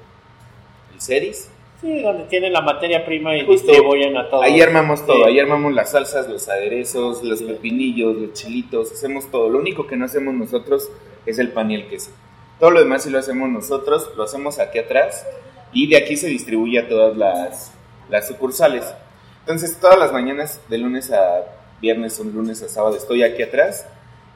el 0.94 1.00
CERIS. 1.00 1.50
Sí, 1.80 2.02
donde 2.02 2.24
tienen 2.24 2.52
la 2.54 2.62
materia 2.62 3.04
prima 3.04 3.36
y 3.36 3.44
Justo. 3.44 3.66
distribuyen 3.70 4.16
a 4.16 4.28
todos. 4.30 4.44
Ahí 4.44 4.60
armamos 4.62 5.04
todo, 5.04 5.18
Sí. 5.18 5.22
ahí 5.26 5.38
armamos 5.40 5.74
las 5.74 5.90
salsas, 5.90 6.26
los 6.28 6.48
aderezos, 6.48 7.22
los 7.22 7.40
Sí. 7.40 7.44
pepinillos, 7.44 8.16
los 8.16 8.32
chilitos, 8.32 8.92
hacemos 8.92 9.30
todo. 9.30 9.50
Lo 9.50 9.58
único 9.58 9.86
que 9.86 9.96
no 9.96 10.06
hacemos 10.06 10.34
nosotros 10.34 10.90
es 11.26 11.38
el 11.38 11.50
pan 11.52 11.70
y 11.70 11.74
el 11.74 11.86
queso. 11.88 12.10
Todo 12.58 12.70
lo 12.70 12.80
demás 12.80 13.02
sí 13.02 13.10
lo 13.10 13.18
hacemos 13.18 13.50
nosotros, 13.50 14.10
lo 14.16 14.22
hacemos 14.22 14.58
aquí 14.58 14.78
atrás 14.78 15.26
y 15.72 15.88
de 15.88 15.98
aquí 15.98 16.16
se 16.16 16.28
distribuye 16.28 16.78
a 16.78 16.88
todas 16.88 17.14
las, 17.16 17.72
las 18.08 18.26
sucursales. 18.26 18.94
Entonces 19.40 19.78
todas 19.78 19.98
las 19.98 20.12
mañanas, 20.12 20.60
de 20.68 20.78
lunes 20.78 21.10
a 21.12 21.44
viernes 21.82 22.18
o 22.18 22.24
lunes 22.24 22.62
a 22.62 22.68
sábado, 22.70 22.96
estoy 22.96 23.22
aquí 23.22 23.42
atrás 23.42 23.86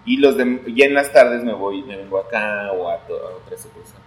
y 0.04 0.18
los 0.18 0.36
de, 0.36 0.60
ya 0.74 0.84
en 0.84 0.92
las 0.94 1.10
tardes 1.12 1.42
me 1.42 1.54
voy, 1.54 1.82
me 1.84 1.96
vengo 1.96 2.18
acá 2.18 2.70
o 2.72 2.90
a, 2.90 2.98
to- 3.06 3.14
a 3.16 3.36
otra 3.36 3.56
sucursal. 3.56 4.00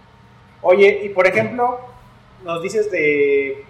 Oye, 0.62 1.00
y 1.04 1.08
por 1.08 1.26
ejemplo, 1.26 1.78
nos 2.44 2.62
dices 2.62 2.90
de. 2.90 3.64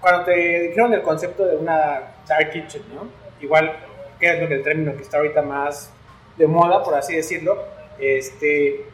Cuando 0.00 0.24
te 0.24 0.68
dijeron 0.68 0.94
el 0.94 1.02
concepto 1.02 1.44
de 1.44 1.56
una 1.56 2.14
dark 2.26 2.50
kitchen, 2.50 2.82
¿no? 2.94 3.08
Igual, 3.40 3.76
que 4.18 4.30
es 4.30 4.40
lo 4.40 4.48
que 4.48 4.54
el 4.54 4.62
término 4.62 4.96
que 4.96 5.02
está 5.02 5.18
ahorita 5.18 5.42
más 5.42 5.92
de 6.36 6.46
moda, 6.46 6.82
por 6.82 6.94
así 6.94 7.14
decirlo. 7.14 7.62
Este. 7.98 8.84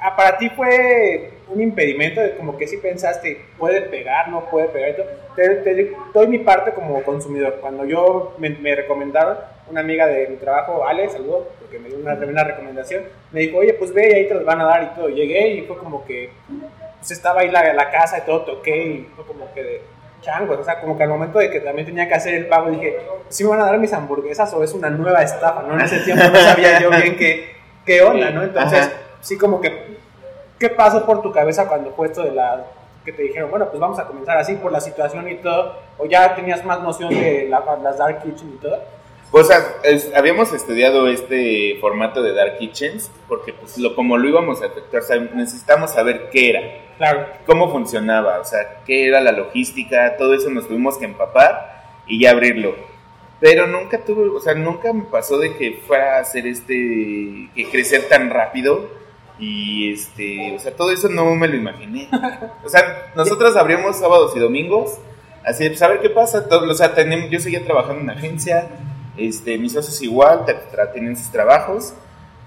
ah, 0.00 0.14
para 0.16 0.38
ti 0.38 0.48
fue 0.50 1.32
un 1.48 1.60
impedimento 1.60 2.20
de 2.20 2.36
como 2.36 2.56
que 2.56 2.66
si 2.68 2.76
pensaste, 2.76 3.44
puede 3.58 3.82
pegar, 3.82 4.28
no 4.28 4.48
puede 4.48 4.68
pegar. 4.68 4.96
Te, 5.34 5.48
te 5.56 5.96
doy 6.12 6.28
mi 6.28 6.38
parte 6.38 6.72
como 6.72 7.02
consumidor. 7.02 7.58
Cuando 7.60 7.84
yo 7.84 8.34
me, 8.38 8.50
me 8.50 8.76
recomendaron, 8.76 9.36
una 9.68 9.80
amiga 9.80 10.06
de 10.06 10.28
mi 10.28 10.36
trabajo, 10.36 10.86
Ale, 10.86 11.08
saludo, 11.08 11.48
porque 11.58 11.78
me 11.78 11.88
dio 11.88 11.98
una, 11.98 12.14
una 12.14 12.44
recomendación, 12.44 13.04
me 13.32 13.40
dijo, 13.40 13.58
oye, 13.58 13.72
pues 13.74 13.92
ve 13.92 14.14
ahí 14.14 14.28
te 14.28 14.34
los 14.34 14.44
van 14.44 14.60
a 14.60 14.64
dar 14.64 14.82
y 14.84 14.94
todo. 14.94 15.08
Llegué 15.08 15.48
y 15.48 15.62
fue 15.62 15.76
como 15.78 16.04
que 16.04 16.30
pues 17.04 17.10
estaba 17.10 17.42
ahí 17.42 17.50
la, 17.50 17.72
la 17.74 17.90
casa 17.90 18.18
y 18.18 18.20
todo, 18.22 18.40
toqué 18.42 18.76
y 18.76 19.10
fue 19.14 19.26
como 19.26 19.52
que 19.52 19.62
de 19.62 19.82
changos, 20.22 20.58
o 20.58 20.64
sea, 20.64 20.80
como 20.80 20.96
que 20.96 21.02
al 21.02 21.10
momento 21.10 21.38
de 21.38 21.50
que 21.50 21.60
también 21.60 21.86
tenía 21.86 22.08
que 22.08 22.14
hacer 22.14 22.32
el 22.34 22.46
pago 22.46 22.70
dije, 22.70 22.98
¿sí 23.28 23.44
me 23.44 23.50
van 23.50 23.60
a 23.60 23.66
dar 23.66 23.76
mis 23.78 23.92
hamburguesas 23.92 24.52
o 24.54 24.64
es 24.64 24.72
una 24.72 24.88
nueva 24.88 25.22
estafa? 25.22 25.62
¿no? 25.62 25.74
En 25.74 25.82
ese 25.82 26.00
tiempo 26.00 26.24
no 26.32 26.38
sabía 26.40 26.80
yo 26.80 26.88
bien 26.90 27.16
qué, 27.16 27.54
qué 27.84 28.00
onda, 28.00 28.30
¿no? 28.30 28.42
Entonces, 28.42 28.86
Ajá. 28.86 28.92
sí 29.20 29.36
como 29.36 29.60
que, 29.60 29.98
¿qué 30.58 30.70
pasó 30.70 31.04
por 31.04 31.20
tu 31.20 31.30
cabeza 31.30 31.68
cuando 31.68 31.90
fue 31.92 32.06
esto 32.06 32.22
de 32.22 32.30
la 32.30 32.64
que 33.04 33.12
te 33.12 33.22
dijeron, 33.22 33.50
bueno, 33.50 33.66
pues 33.68 33.78
vamos 33.78 33.98
a 33.98 34.06
comenzar 34.06 34.38
así 34.38 34.54
por 34.54 34.72
la 34.72 34.80
situación 34.80 35.28
y 35.28 35.34
todo, 35.34 35.76
o 35.98 36.06
ya 36.06 36.34
tenías 36.34 36.64
más 36.64 36.80
noción 36.80 37.10
de 37.14 37.46
la- 37.50 37.62
las 37.82 37.98
dark 37.98 38.22
kitchen 38.22 38.54
y 38.54 38.56
todo? 38.62 38.78
O 39.36 39.42
sea, 39.42 39.58
es- 39.82 40.12
habíamos 40.14 40.52
estudiado 40.52 41.08
este 41.08 41.76
formato 41.80 42.22
de 42.22 42.34
Dark 42.34 42.58
Kitchens 42.58 43.10
porque 43.26 43.52
pues 43.52 43.76
lo, 43.78 43.96
como 43.96 44.16
lo 44.16 44.28
íbamos 44.28 44.62
a 44.62 44.66
efectuar, 44.66 45.02
necesitamos 45.34 45.90
saber 45.90 46.28
qué 46.30 46.50
era, 46.50 46.60
Claro, 46.98 47.26
cómo 47.44 47.72
funcionaba, 47.72 48.38
o 48.38 48.44
sea, 48.44 48.82
qué 48.86 49.08
era 49.08 49.20
la 49.20 49.32
logística, 49.32 50.16
todo 50.16 50.34
eso 50.34 50.48
nos 50.50 50.68
tuvimos 50.68 50.96
que 50.98 51.06
empapar 51.06 51.82
y 52.06 52.20
ya 52.20 52.30
abrirlo. 52.30 52.76
Pero 53.40 53.66
nunca 53.66 53.98
tuve, 53.98 54.28
o 54.28 54.40
sea, 54.40 54.54
nunca 54.54 54.92
me 54.92 55.02
pasó 55.02 55.36
de 55.38 55.56
que 55.56 55.82
fuera 55.84 56.18
a 56.18 56.20
hacer 56.20 56.46
este, 56.46 57.50
que 57.56 57.68
crecer 57.72 58.02
tan 58.08 58.30
rápido 58.30 58.88
y 59.40 59.92
este, 59.92 60.54
o 60.54 60.60
sea, 60.60 60.76
todo 60.76 60.92
eso 60.92 61.08
no 61.08 61.34
me 61.34 61.48
lo 61.48 61.56
imaginé. 61.56 62.08
O 62.64 62.68
sea, 62.68 63.10
nosotros 63.16 63.56
abrimos 63.56 63.96
sábados 63.98 64.32
y 64.36 64.38
domingos, 64.38 64.98
así, 65.44 65.68
pues 65.68 65.82
a 65.82 65.88
ver 65.88 65.98
qué 66.00 66.10
pasa, 66.10 66.48
todo, 66.48 66.70
o 66.70 66.74
sea, 66.74 66.94
tenemos, 66.94 67.28
yo 67.30 67.40
seguía 67.40 67.64
trabajando 67.64 68.00
en 68.02 68.10
agencia, 68.10 68.68
este, 69.16 69.58
mis 69.58 69.72
socios 69.72 70.00
igual, 70.02 70.44
tienen 70.92 71.16
sus 71.16 71.30
trabajos 71.30 71.94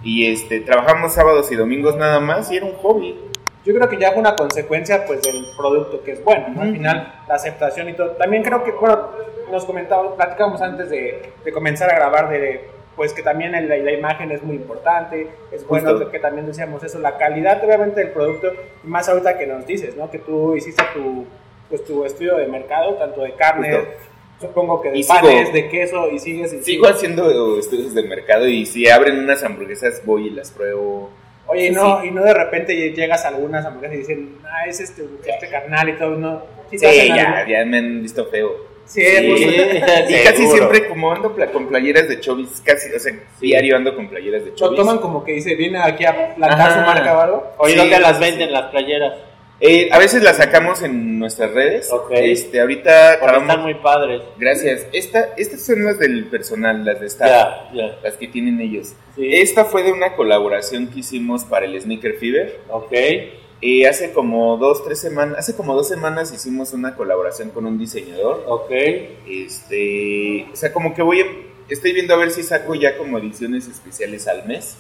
y 0.04 0.32
este, 0.32 0.60
trabajamos 0.62 1.14
sábados 1.14 1.52
y 1.52 1.56
domingos 1.56 1.96
nada 1.98 2.20
más 2.20 2.52
y 2.52 2.58
era 2.58 2.66
un 2.66 2.74
hobby. 2.76 3.20
yo 3.66 3.74
creo 3.74 3.90
que 3.90 3.98
ya 3.98 4.12
fue 4.12 4.20
una 4.20 4.36
consecuencia 4.36 5.06
pues 5.06 5.22
del 5.22 5.44
producto 5.58 6.02
que 6.04 6.12
es 6.14 6.24
bueno, 6.24 6.48
¿no? 6.56 6.62
Al 6.62 6.72
final 6.74 7.22
la 7.28 7.36
aceptación 7.36 7.90
y 7.90 7.94
todo. 7.94 8.12
También 8.12 8.44
creo 8.44 8.64
que, 8.64 8.72
bueno, 8.72 9.10
nos 9.52 9.66
comentábamos, 9.66 10.16
platicábamos 10.16 10.62
antes 10.62 10.90
de, 10.90 11.34
de 11.44 11.52
comenzar 11.52 11.90
a 11.92 11.96
grabar 11.96 12.30
de 12.30 12.70
pues 12.96 13.14
que 13.14 13.22
también 13.22 13.54
el- 13.54 13.70
la, 13.70 13.78
la 13.78 13.92
imagen 13.92 14.32
es 14.32 14.42
muy 14.42 14.56
importante, 14.56 15.28
es 15.52 15.68
bueno 15.68 15.92
Justo. 15.92 16.10
que 16.10 16.18
también 16.20 16.48
decíamos 16.48 16.84
eso, 16.84 16.98
la 17.00 17.16
calidad 17.18 17.64
obviamente 17.64 18.00
del 18.00 18.10
producto, 18.10 18.52
y 18.84 18.88
más 18.88 19.08
ahorita 19.08 19.38
que 19.38 19.46
nos 19.46 19.68
dices, 19.68 19.96
¿no? 19.96 20.10
Que 20.10 20.18
tú 20.18 20.56
hiciste 20.56 20.84
tu, 20.96 21.26
pues, 21.70 21.84
tu 21.86 22.06
estudio 22.06 22.38
de 22.38 22.48
mercado, 22.48 22.96
tanto 22.96 23.22
de 23.22 23.34
carne, 23.36 23.72
Justo. 23.72 23.92
Supongo 24.40 24.82
que 24.82 24.92
de 24.92 25.00
Y 25.00 25.04
sigo- 25.04 25.22
panes, 25.22 25.52
de 25.54 25.70
queso, 25.70 26.10
y 26.12 26.20
sigues 26.20 26.54
y 26.54 26.64
Sigo 26.64 26.88
haciendo 26.88 27.58
estudios 27.60 27.94
de 27.94 28.04
mercado 28.04 28.48
y 28.48 28.66
si 28.66 28.88
abren 28.90 29.20
unas 29.20 29.44
hamburguesas 29.44 30.02
voy 30.06 30.28
y 30.28 30.30
las 30.32 30.52
pruebo. 30.52 31.10
Oye, 31.48 31.68
y 31.68 31.72
no, 31.72 32.02
sí. 32.02 32.08
y 32.10 32.12
no 32.12 32.24
de 32.24 32.34
repente 32.34 32.76
llegas 32.92 33.24
a 33.24 33.30
algunas 33.30 33.66
hamburguesas 33.66 33.96
y 33.96 34.00
dicen, 34.00 34.38
ah, 34.46 34.68
es 34.68 34.80
este, 34.82 35.04
este 35.26 35.50
carnal 35.50 35.88
y 35.90 35.94
todo, 35.94 36.12
¿no? 36.12 36.44
Sí, 36.70 36.78
ya, 36.80 37.64
me 37.66 37.78
han 37.78 38.02
visto 38.02 38.26
feo. 38.26 38.52
Sí, 38.86 39.02
Sí. 39.02 39.28
pues, 39.28 39.42
Y 40.10 40.24
casi 40.24 40.48
siempre 40.48 40.88
como 40.88 41.12
ando 41.14 41.34
pla- 41.34 41.48
con 41.52 41.68
playeras 41.68 42.08
de 42.08 42.20
Chovis, 42.22 42.62
casi, 42.64 42.90
o 42.94 43.00
sea, 43.00 43.14
diario 43.42 43.76
ando 43.78 43.96
con 43.96 44.08
playeras 44.10 44.44
de 44.46 44.52
lo 44.52 44.56
Chovis. 44.56 44.78
toman 44.80 44.98
como 45.00 45.24
que 45.26 45.34
dice, 45.34 45.56
viene 45.56 45.78
aquí 45.82 46.06
a 46.06 46.36
plantar 46.36 46.70
Ajá. 46.70 46.80
su 46.82 46.86
marca 46.86 47.18
o 47.18 47.22
algo. 47.22 47.54
Oye, 47.60 47.74
Sí, 47.74 47.80
¿dónde 47.80 48.00
las 48.00 48.20
venden 48.20 48.48
sí. 48.48 48.54
las 48.54 48.72
playeras? 48.72 49.14
Eh, 49.60 49.90
a 49.92 49.98
veces 49.98 50.22
las 50.22 50.38
sacamos 50.38 50.84
en 50.84 51.18
nuestras 51.18 51.52
redes. 51.52 51.92
Ok. 51.92 52.12
Este, 52.14 52.60
ahorita 52.62 53.14
acabamos- 53.14 53.50
están 53.50 53.64
muy 53.64 53.74
padres. 53.76 54.22
Gracias. 54.38 54.86
Esta, 54.94 55.34
estas 55.36 55.62
son 55.66 55.84
las 55.84 55.98
del 55.98 56.26
personal, 56.28 56.86
las 56.86 57.00
de 57.00 57.08
staff, 57.08 57.28
Ya, 57.30 57.70
ya. 57.74 58.00
las 58.04 58.14
que 58.16 58.28
tienen 58.28 58.62
ellos. 58.62 58.94
Sí. 59.16 59.28
Esta 59.34 59.66
fue 59.66 59.82
de 59.82 59.92
una 59.92 60.16
colaboración 60.16 60.88
que 60.88 61.00
hicimos 61.00 61.44
para 61.44 61.66
el 61.66 61.80
Sneaker 61.82 62.14
Fever. 62.20 62.60
Ok. 62.70 62.92
Eh, 63.60 63.88
hace 63.88 64.14
como 64.14 64.58
dos, 64.58 64.84
tres 64.86 65.00
semanas, 65.00 65.40
hace 65.40 65.56
como 65.56 65.74
dos 65.74 65.88
semanas 65.88 66.32
hicimos 66.32 66.74
una 66.74 66.94
colaboración 66.96 67.50
con 67.50 67.66
un 67.66 67.80
diseñador. 67.80 68.44
Ok. 68.48 68.70
Este, 69.28 70.48
o 70.54 70.56
sea, 70.56 70.72
como 70.72 70.94
que 70.94 71.02
voy, 71.02 71.22
a- 71.22 71.26
estoy 71.70 71.94
viendo 71.94 72.14
a 72.14 72.18
ver 72.18 72.30
si 72.32 72.44
saco 72.44 72.76
ya 72.76 72.98
como 72.98 73.18
ediciones 73.18 73.68
especiales 73.68 74.28
al 74.28 74.46
mes 74.48 74.78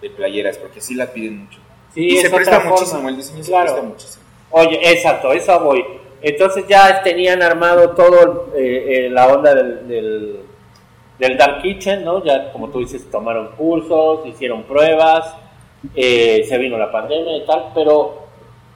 de 0.00 0.10
playeras, 0.10 0.56
porque 0.58 0.80
sí 0.80 0.94
la 0.94 1.12
piden 1.12 1.38
mucho. 1.44 1.58
Sí, 1.94 2.06
y 2.08 2.14
es 2.16 2.20
se 2.22 2.26
otra 2.26 2.36
presta 2.38 2.56
forma. 2.60 2.70
muchísimo, 2.76 3.08
el 3.08 3.16
diseño 3.16 3.44
Claro. 3.44 3.66
se 3.68 3.72
presta 3.74 3.88
muchísimo. 3.88 4.24
Oye, 4.50 4.80
exacto, 4.92 5.32
eso 5.32 5.60
voy. 5.60 5.84
Entonces 6.22 6.64
ya 6.68 7.02
tenían 7.02 7.42
armado 7.42 7.90
todo 7.90 8.48
eh, 8.56 9.06
eh, 9.06 9.10
la 9.10 9.28
onda 9.28 9.54
del, 9.54 9.86
del, 9.88 10.40
del 11.18 11.36
Dark 11.36 11.62
Kitchen, 11.62 12.04
¿no? 12.04 12.24
Ya 12.24 12.50
como 12.52 12.68
tú 12.70 12.78
dices, 12.80 13.10
tomaron 13.10 13.48
cursos, 13.56 14.26
hicieron 14.26 14.62
pruebas, 14.64 15.34
eh, 15.94 16.44
se 16.48 16.56
vino 16.58 16.78
la 16.78 16.90
pandemia 16.90 17.36
y 17.36 17.46
tal, 17.46 17.72
pero 17.74 18.24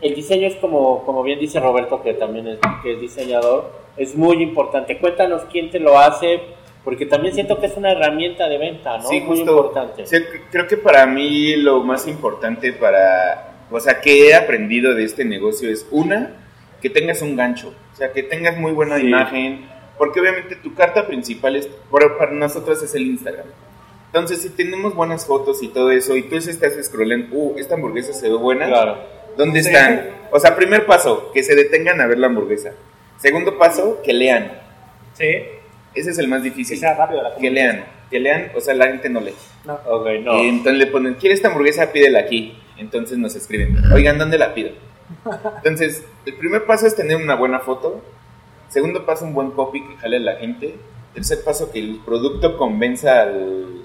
el 0.00 0.14
diseño 0.14 0.46
es 0.46 0.56
como, 0.56 1.04
como 1.04 1.22
bien 1.22 1.38
dice 1.38 1.58
Roberto, 1.58 2.02
que 2.02 2.14
también 2.14 2.46
es, 2.48 2.58
que 2.82 2.92
es 2.94 3.00
diseñador, 3.00 3.70
es 3.96 4.14
muy 4.14 4.42
importante. 4.42 4.98
Cuéntanos 4.98 5.42
quién 5.50 5.70
te 5.70 5.80
lo 5.80 5.98
hace, 5.98 6.40
porque 6.84 7.06
también 7.06 7.34
siento 7.34 7.58
que 7.60 7.66
es 7.66 7.76
una 7.76 7.92
herramienta 7.92 8.48
de 8.48 8.58
venta, 8.58 8.98
¿no? 8.98 9.08
Sí, 9.08 9.20
muy 9.20 9.36
justo. 9.38 9.50
importante. 9.50 10.04
Creo 10.50 10.66
que 10.66 10.76
para 10.76 11.06
mí 11.06 11.56
lo 11.56 11.82
más 11.82 12.06
importante 12.06 12.72
para, 12.72 13.52
o 13.70 13.78
sea, 13.80 14.00
que 14.00 14.28
he 14.28 14.34
aprendido 14.34 14.94
de 14.94 15.04
este 15.04 15.24
negocio 15.24 15.70
es 15.70 15.86
una, 15.90 16.32
que 16.80 16.88
tengas 16.90 17.20
un 17.22 17.36
gancho, 17.36 17.74
o 17.92 17.96
sea, 17.96 18.12
que 18.12 18.22
tengas 18.22 18.56
muy 18.56 18.72
buena 18.72 18.96
Sí. 18.98 19.06
imagen, 19.06 19.68
porque 19.98 20.20
obviamente 20.20 20.54
tu 20.56 20.74
carta 20.74 21.06
principal 21.06 21.56
es, 21.56 21.68
para 21.90 22.30
nosotros 22.30 22.82
es 22.82 22.94
el 22.94 23.02
Instagram. 23.06 23.46
Entonces, 24.06 24.40
si 24.40 24.48
tenemos 24.50 24.94
buenas 24.94 25.26
fotos 25.26 25.62
y 25.62 25.68
todo 25.68 25.90
eso, 25.90 26.16
y 26.16 26.22
tú 26.22 26.36
estás 26.36 26.72
scrollando, 26.82 27.26
uh, 27.36 27.54
esta 27.58 27.74
hamburguesa 27.74 28.12
se 28.14 28.28
ve 28.30 28.34
buena, 28.36 28.66
Claro. 28.66 28.96
¿dónde 29.36 29.62
Sí. 29.62 29.68
están? 29.68 30.06
O 30.30 30.38
sea, 30.40 30.56
primer 30.56 30.86
paso, 30.86 31.30
que 31.34 31.42
se 31.42 31.54
detengan 31.54 32.00
a 32.00 32.06
ver 32.06 32.18
la 32.18 32.28
hamburguesa. 32.28 32.72
Segundo 33.18 33.58
paso, 33.58 34.00
que 34.02 34.12
lean. 34.14 34.52
Sí, 35.14 35.26
Ese 35.98 36.10
es 36.10 36.18
el 36.18 36.28
más 36.28 36.42
que 36.42 36.50
difícil. 36.50 36.78
sea 36.78 36.94
rápido 36.94 37.22
la 37.22 37.34
Que 37.34 37.50
lean, 37.50 37.84
que 38.10 38.20
lean, 38.20 38.50
o 38.54 38.60
sea, 38.60 38.74
la 38.74 38.86
gente 38.86 39.08
no 39.08 39.20
lee. 39.20 39.34
No. 39.64 39.74
Ok, 39.86 40.06
no. 40.22 40.42
Y 40.42 40.48
entonces 40.48 40.78
le 40.78 40.86
ponen, 40.86 41.14
¿quiere 41.14 41.34
esta 41.34 41.48
hamburguesa? 41.48 41.92
Pídela 41.92 42.20
aquí. 42.20 42.56
Entonces 42.78 43.18
nos 43.18 43.34
escriben, 43.34 43.76
oigan, 43.92 44.18
¿dónde 44.18 44.38
la 44.38 44.54
pido? 44.54 44.70
Entonces, 45.56 46.04
el 46.26 46.34
primer 46.36 46.64
paso 46.64 46.86
es 46.86 46.94
tener 46.94 47.16
una 47.16 47.34
buena 47.34 47.58
foto. 47.60 48.02
Segundo 48.68 49.04
paso, 49.04 49.24
un 49.24 49.34
buen 49.34 49.50
copy 49.50 49.82
que 49.84 49.96
jale 49.96 50.18
a 50.18 50.20
la 50.20 50.36
gente. 50.36 50.76
tercer 51.14 51.42
paso, 51.44 51.72
que 51.72 51.80
el 51.80 52.00
producto 52.04 52.56
convenza 52.56 53.22
al, 53.22 53.82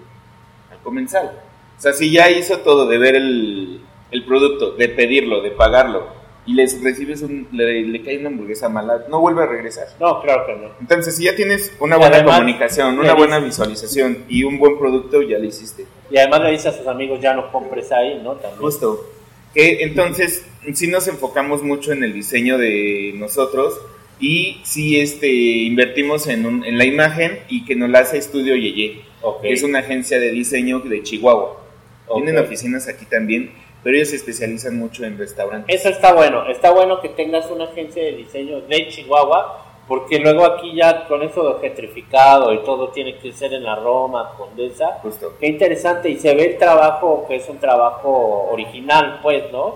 al 0.72 0.78
comensal. 0.84 1.32
O 1.78 1.82
sea, 1.82 1.94
si 1.94 2.12
ya 2.12 2.30
hizo 2.30 2.60
todo 2.60 2.88
de 2.88 2.98
ver 2.98 3.16
el, 3.16 3.82
el 4.12 4.26
producto, 4.26 4.74
de 4.74 4.90
pedirlo, 4.90 5.42
de 5.42 5.52
pagarlo, 5.52 6.08
y 6.46 6.56
les 6.56 6.82
recibes 6.84 7.22
un, 7.22 7.48
le, 7.54 7.84
le 7.84 8.02
cae 8.04 8.18
una 8.20 8.28
hamburguesa 8.30 8.68
mala, 8.70 9.06
no 9.10 9.20
vuelve 9.22 9.44
a 9.44 9.46
regresar. 9.46 9.88
No, 10.00 10.22
claro 10.22 10.46
que 10.46 10.56
no. 10.56 10.70
Entonces, 10.82 11.16
si 11.16 11.24
ya 11.24 11.36
tienes 11.36 11.72
una 11.80 11.96
Y 11.96 12.00
buena 12.00 12.16
además, 12.18 12.36
comunicación, 12.36 13.00
una 13.00 13.14
buena 13.14 13.38
dices- 13.40 13.46
visualización 13.46 14.18
y 14.28 14.44
un 14.44 14.60
buen 14.60 14.78
producto, 14.78 15.22
ya 15.22 15.38
lo 15.40 15.46
hiciste. 15.46 15.86
Y 16.12 16.18
además 16.18 16.42
le 16.42 16.52
dice 16.52 16.68
a 16.70 16.74
sus 16.74 16.86
amigos, 16.88 17.20
ya 17.22 17.34
no 17.34 17.52
compres 17.52 17.92
ahí, 17.92 18.20
¿no? 18.24 18.34
También. 18.34 18.60
Justo. 18.62 19.10
Que 19.54 19.84
entonces, 19.84 20.46
sí 20.74 20.88
nos 20.88 21.08
enfocamos 21.08 21.64
mucho 21.64 21.92
en 21.94 22.04
el 22.04 22.12
diseño 22.14 22.58
de 22.58 23.14
nosotros 23.16 23.80
y 24.20 24.60
sí 24.64 25.00
este, 25.00 25.28
invertimos 25.30 26.28
en, 26.28 26.46
un- 26.46 26.66
en 26.66 26.78
la 26.78 26.86
imagen 26.86 27.40
y 27.50 27.64
que 27.66 27.76
nos 27.76 27.90
la 27.90 28.00
hace 28.00 28.18
Estudio 28.18 28.56
Yeye, 28.56 29.02
Ok. 29.22 29.42
que 29.44 29.54
es 29.54 29.64
una 29.64 29.80
agencia 29.80 30.20
de 30.20 30.32
diseño 30.32 30.80
de 30.80 31.04
Chihuahua. 31.04 31.62
Ok. 32.08 32.22
Tienen 32.24 32.38
oficinas 32.44 32.88
aquí 32.88 33.06
también, 33.06 33.52
pero 33.84 33.98
ellos 33.98 34.10
se 34.10 34.16
especializan 34.16 34.78
mucho 34.78 35.04
en 35.04 35.18
restaurantes. 35.18 35.76
Eso 35.76 35.90
está 35.90 36.14
bueno, 36.14 36.48
está 36.48 36.72
bueno 36.72 37.02
que 37.02 37.10
tengas 37.10 37.50
una 37.52 37.66
agencia 37.66 38.02
de 38.02 38.14
diseño 38.14 38.62
de 38.62 38.88
Chihuahua, 38.88 39.66
porque 39.88 40.18
luego 40.20 40.46
aquí 40.46 40.74
ya 40.76 41.06
con 41.08 41.22
eso 41.24 41.54
de 41.54 41.60
gentrificado 41.60 42.54
y 42.54 42.60
todo 42.64 42.90
tiene 42.90 43.18
que 43.18 43.34
ser 43.34 43.54
en 43.54 43.64
la 43.64 43.76
Roma, 43.76 44.34
Condesa. 44.38 45.00
Justo. 45.02 45.34
Qué 45.40 45.48
interesante, 45.48 46.10
y 46.10 46.18
se 46.18 46.34
ve 46.34 46.52
el 46.52 46.58
trabajo 46.58 47.26
que 47.28 47.36
es 47.36 47.50
un 47.50 47.60
trabajo 47.60 48.48
original, 48.50 49.20
pues, 49.22 49.52
¿no? 49.52 49.76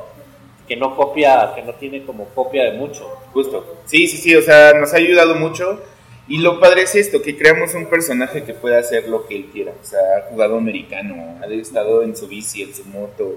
Que 0.66 0.78
no 0.78 0.96
copia, 0.96 1.52
que 1.56 1.62
no 1.62 1.74
tiene 1.74 2.04
como 2.04 2.26
copia 2.30 2.64
de 2.64 2.78
mucho. 2.78 3.06
Justo. 3.34 3.66
Sí, 3.86 4.08
sí, 4.08 4.18
sí, 4.18 4.36
o 4.36 4.42
sea, 4.42 4.74
nos 4.74 4.94
ha 4.94 4.98
ayudado 4.98 5.36
mucho. 5.36 5.82
Y 6.30 6.40
lo 6.40 6.60
padre 6.60 6.82
es 6.84 6.96
esto, 6.96 7.22
que 7.22 7.38
creamos 7.38 7.74
un 7.74 7.86
personaje 7.86 8.44
que 8.44 8.54
pueda 8.54 8.80
hacer 8.80 9.08
lo 9.08 9.26
que 9.26 9.36
él 9.36 9.46
quiera. 9.52 9.72
O 9.82 9.86
sea, 9.86 10.00
ha 10.18 10.30
jugado 10.30 10.58
americano, 10.58 11.38
ha 11.42 11.46
estado 11.48 12.04
en 12.04 12.18
su 12.18 12.28
bici, 12.28 12.64
en 12.64 12.74
su 12.74 12.84
moto, 12.86 13.36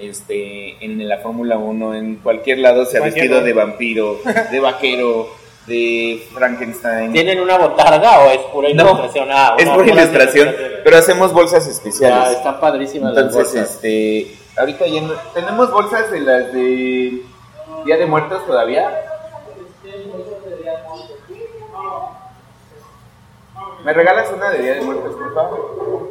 este, 0.00 0.82
en 0.84 1.06
la 1.08 1.18
Fórmula 1.18 1.58
1, 1.58 1.94
en 1.94 2.16
cualquier 2.16 2.58
lado 2.58 2.84
se 2.84 2.98
ha 2.98 3.00
vestido 3.02 3.40
de 3.42 3.52
vampiro, 3.52 4.18
de 4.50 4.60
vaquero, 4.60 5.28
de 5.66 6.26
Frankenstein. 6.32 7.12
¿Tienen 7.12 7.40
una 7.40 7.58
botarga 7.58 8.20
o 8.20 8.30
es 8.30 8.38
pura 8.52 8.68
No, 8.74 8.82
ilustración? 8.84 9.28
Ah, 9.30 9.54
es 9.58 9.68
puras 9.68 9.88
ilustración, 9.88 10.54
pero 10.84 10.96
hacemos 10.96 11.32
bolsas 11.32 11.66
Ah, 11.66 11.70
especiales. 11.70 12.36
están 12.38 12.60
padrísimas 12.60 13.14
las 13.14 13.24
Entonces, 13.24 13.54
bolsas. 13.54 13.74
este, 13.74 14.34
ahorita 14.56 14.86
ya 14.86 15.00
no- 15.02 15.14
tenemos 15.34 15.70
bolsas 15.70 16.10
de 16.10 16.20
las 16.20 16.52
de 16.52 17.22
Día 17.84 17.96
de 17.96 18.06
Muertos 18.06 18.46
todavía. 18.46 18.90
¿Me 23.84 23.92
regalas 23.92 24.28
una 24.34 24.50
de 24.50 24.58
Día 24.62 24.74
de 24.74 24.80
Muertos, 24.82 25.14
por 25.14 25.34
favor? 25.34 26.10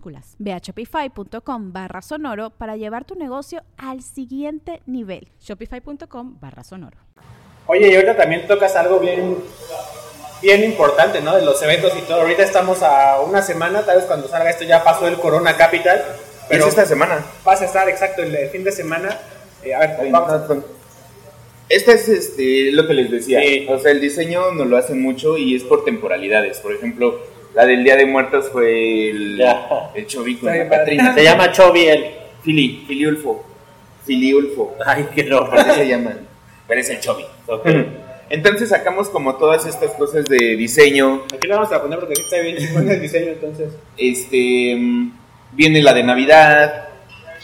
Ve 0.39 0.53
a 0.53 0.57
shopify.com 0.59 1.71
barra 1.73 2.01
sonoro 2.01 2.49
para 2.49 2.75
llevar 2.77 3.05
tu 3.05 3.15
negocio 3.15 3.63
al 3.77 4.01
siguiente 4.01 4.81
nivel. 4.85 5.27
Shopify.com 5.39 6.37
barra 6.39 6.63
sonoro. 6.63 6.97
Oye, 7.67 7.89
y 7.91 7.95
ahorita 7.95 8.17
también 8.17 8.47
tocas 8.47 8.75
algo 8.75 8.99
bien, 8.99 9.37
bien 10.41 10.63
importante, 10.63 11.21
¿no? 11.21 11.35
De 11.35 11.43
los 11.45 11.61
eventos 11.61 11.93
y 11.97 12.01
todo. 12.01 12.21
Ahorita 12.21 12.43
estamos 12.43 12.81
a 12.83 13.21
una 13.21 13.41
semana, 13.41 13.83
tal 13.85 13.97
vez 13.97 14.05
cuando 14.05 14.27
salga 14.27 14.49
esto 14.49 14.63
ya 14.63 14.83
pasó 14.83 15.07
el 15.07 15.17
Corona 15.17 15.55
Capital. 15.55 16.01
Pero 16.49 16.65
Pero 16.65 16.67
esta 16.67 16.85
semana. 16.85 17.23
vas 17.45 17.61
a 17.61 17.65
estar 17.65 17.87
exacto 17.87 18.23
el, 18.23 18.35
el 18.35 18.49
fin 18.49 18.63
de 18.63 18.71
semana. 18.71 19.17
Eh, 19.63 19.73
a 19.73 19.79
ver, 19.79 19.97
Ay, 20.01 20.11
vamos. 20.11 20.49
no, 20.49 20.55
no. 20.55 20.63
Este 21.69 21.93
es 21.93 22.09
este, 22.09 22.71
lo 22.73 22.85
que 22.85 22.93
les 22.93 23.09
decía. 23.09 23.39
Sí. 23.41 23.65
O 23.69 23.79
sea, 23.79 23.91
el 23.91 24.01
diseño 24.01 24.51
nos 24.51 24.67
lo 24.67 24.75
hacen 24.75 25.01
mucho 25.01 25.37
y 25.37 25.55
es 25.55 25.63
por 25.63 25.85
temporalidades. 25.85 26.59
Por 26.59 26.73
ejemplo, 26.73 27.21
la 27.53 27.65
del 27.65 27.83
Día 27.83 27.95
de 27.95 28.05
Muertos 28.05 28.49
fue 28.51 29.09
el, 29.09 29.37
Ya. 29.37 29.91
el 29.93 30.05
Chovico 30.07 30.47
Está 30.49 30.61
en 30.61 30.69
la. 30.69 30.77
Catrina. 30.77 31.13
Se 31.13 31.23
llama 31.23 31.51
Chovy 31.51 31.85
el... 31.87 32.05
Fili, 32.43 32.83
Filiulfo. 32.87 33.43
Filiulfo. 34.05 34.75
Ay, 34.85 35.07
qué 35.13 35.23
no. 35.25 35.41
Así 35.51 35.71
se 35.71 35.87
llaman. 35.87 36.27
Pero 36.67 36.81
es 36.81 36.89
el 36.89 36.99
Chovi. 36.99 37.25
Ok. 37.47 37.67
Entonces 38.29 38.69
sacamos 38.69 39.09
como 39.09 39.35
todas 39.35 39.65
estas 39.65 39.91
cosas 39.91 40.25
de 40.25 40.55
diseño. 40.55 41.25
Aquí 41.33 41.47
lo 41.47 41.55
vamos 41.55 41.71
a 41.73 41.81
poner 41.81 41.99
porque 41.99 42.13
aquí 42.13 42.21
está 42.21 42.39
bien 42.39 42.57
chingón 42.57 42.89
el 42.89 43.01
diseño, 43.01 43.31
entonces. 43.33 43.73
Este 43.97 44.73
mm, 44.77 45.11
viene 45.51 45.83
la 45.83 45.93
de 45.93 46.03
Navidad. 46.03 46.87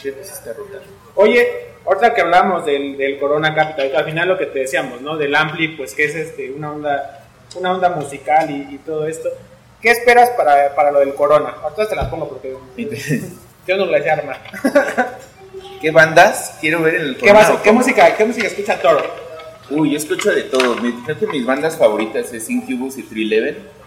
Rotando. 0.02 0.86
Oye, 1.16 1.46
ahorita 1.86 2.14
que 2.14 2.22
hablamos 2.22 2.66
del, 2.66 2.96
del 2.96 3.20
Corona 3.20 3.54
Capital, 3.54 3.94
al 3.98 4.06
final 4.06 4.30
lo 4.30 4.38
que 4.38 4.46
te 4.46 4.60
decíamos, 4.60 5.02
¿no? 5.02 5.18
Del 5.18 5.36
Ampli, 5.36 5.70
pues 5.76 5.94
que 5.94 6.06
es 6.06 6.16
este, 6.16 6.52
una 6.52 6.72
onda, 6.72 7.26
una 7.56 7.74
onda 7.74 7.90
musical 7.90 8.50
y, 8.50 8.76
y 8.76 8.78
todo 8.78 9.08
esto. 9.08 9.28
¿Qué 9.82 9.92
esperas 9.92 10.30
para, 10.32 10.74
para 10.76 10.92
lo 10.92 11.00
del 11.00 11.14
Corona? 11.14 11.54
Ahorita 11.64 11.88
te 11.90 11.96
las 11.96 12.08
pongo 12.08 12.28
porque 12.30 12.56
yo 13.68 13.78
no 13.78 13.86
le 13.86 14.02
sé 14.04 14.10
armar. 14.10 14.42
¿Qué 15.82 15.92
bandas 15.92 16.58
quiero 16.60 16.82
ver 16.82 16.96
en 16.96 17.02
el 17.02 17.14
¿Qué, 17.18 17.28
Corona 17.28 17.50
vas- 17.50 17.62
qué 17.62 17.72
música, 17.72 18.16
¿Qué 18.18 18.26
música 18.26 18.48
escucha 18.48 18.80
Toro? 18.82 19.04
Uy, 19.70 19.92
yo 19.92 19.98
escucho 19.98 20.32
de 20.32 20.44
todo. 20.44 20.76
Mi- 20.78 20.94
Creo 21.04 21.20
que 21.20 21.28
mis 21.28 21.46
bandas 21.46 21.78
favoritas 21.78 22.34
es 22.34 22.50
Incubus 22.50 22.98
y 22.98 23.04
311. 23.04 23.78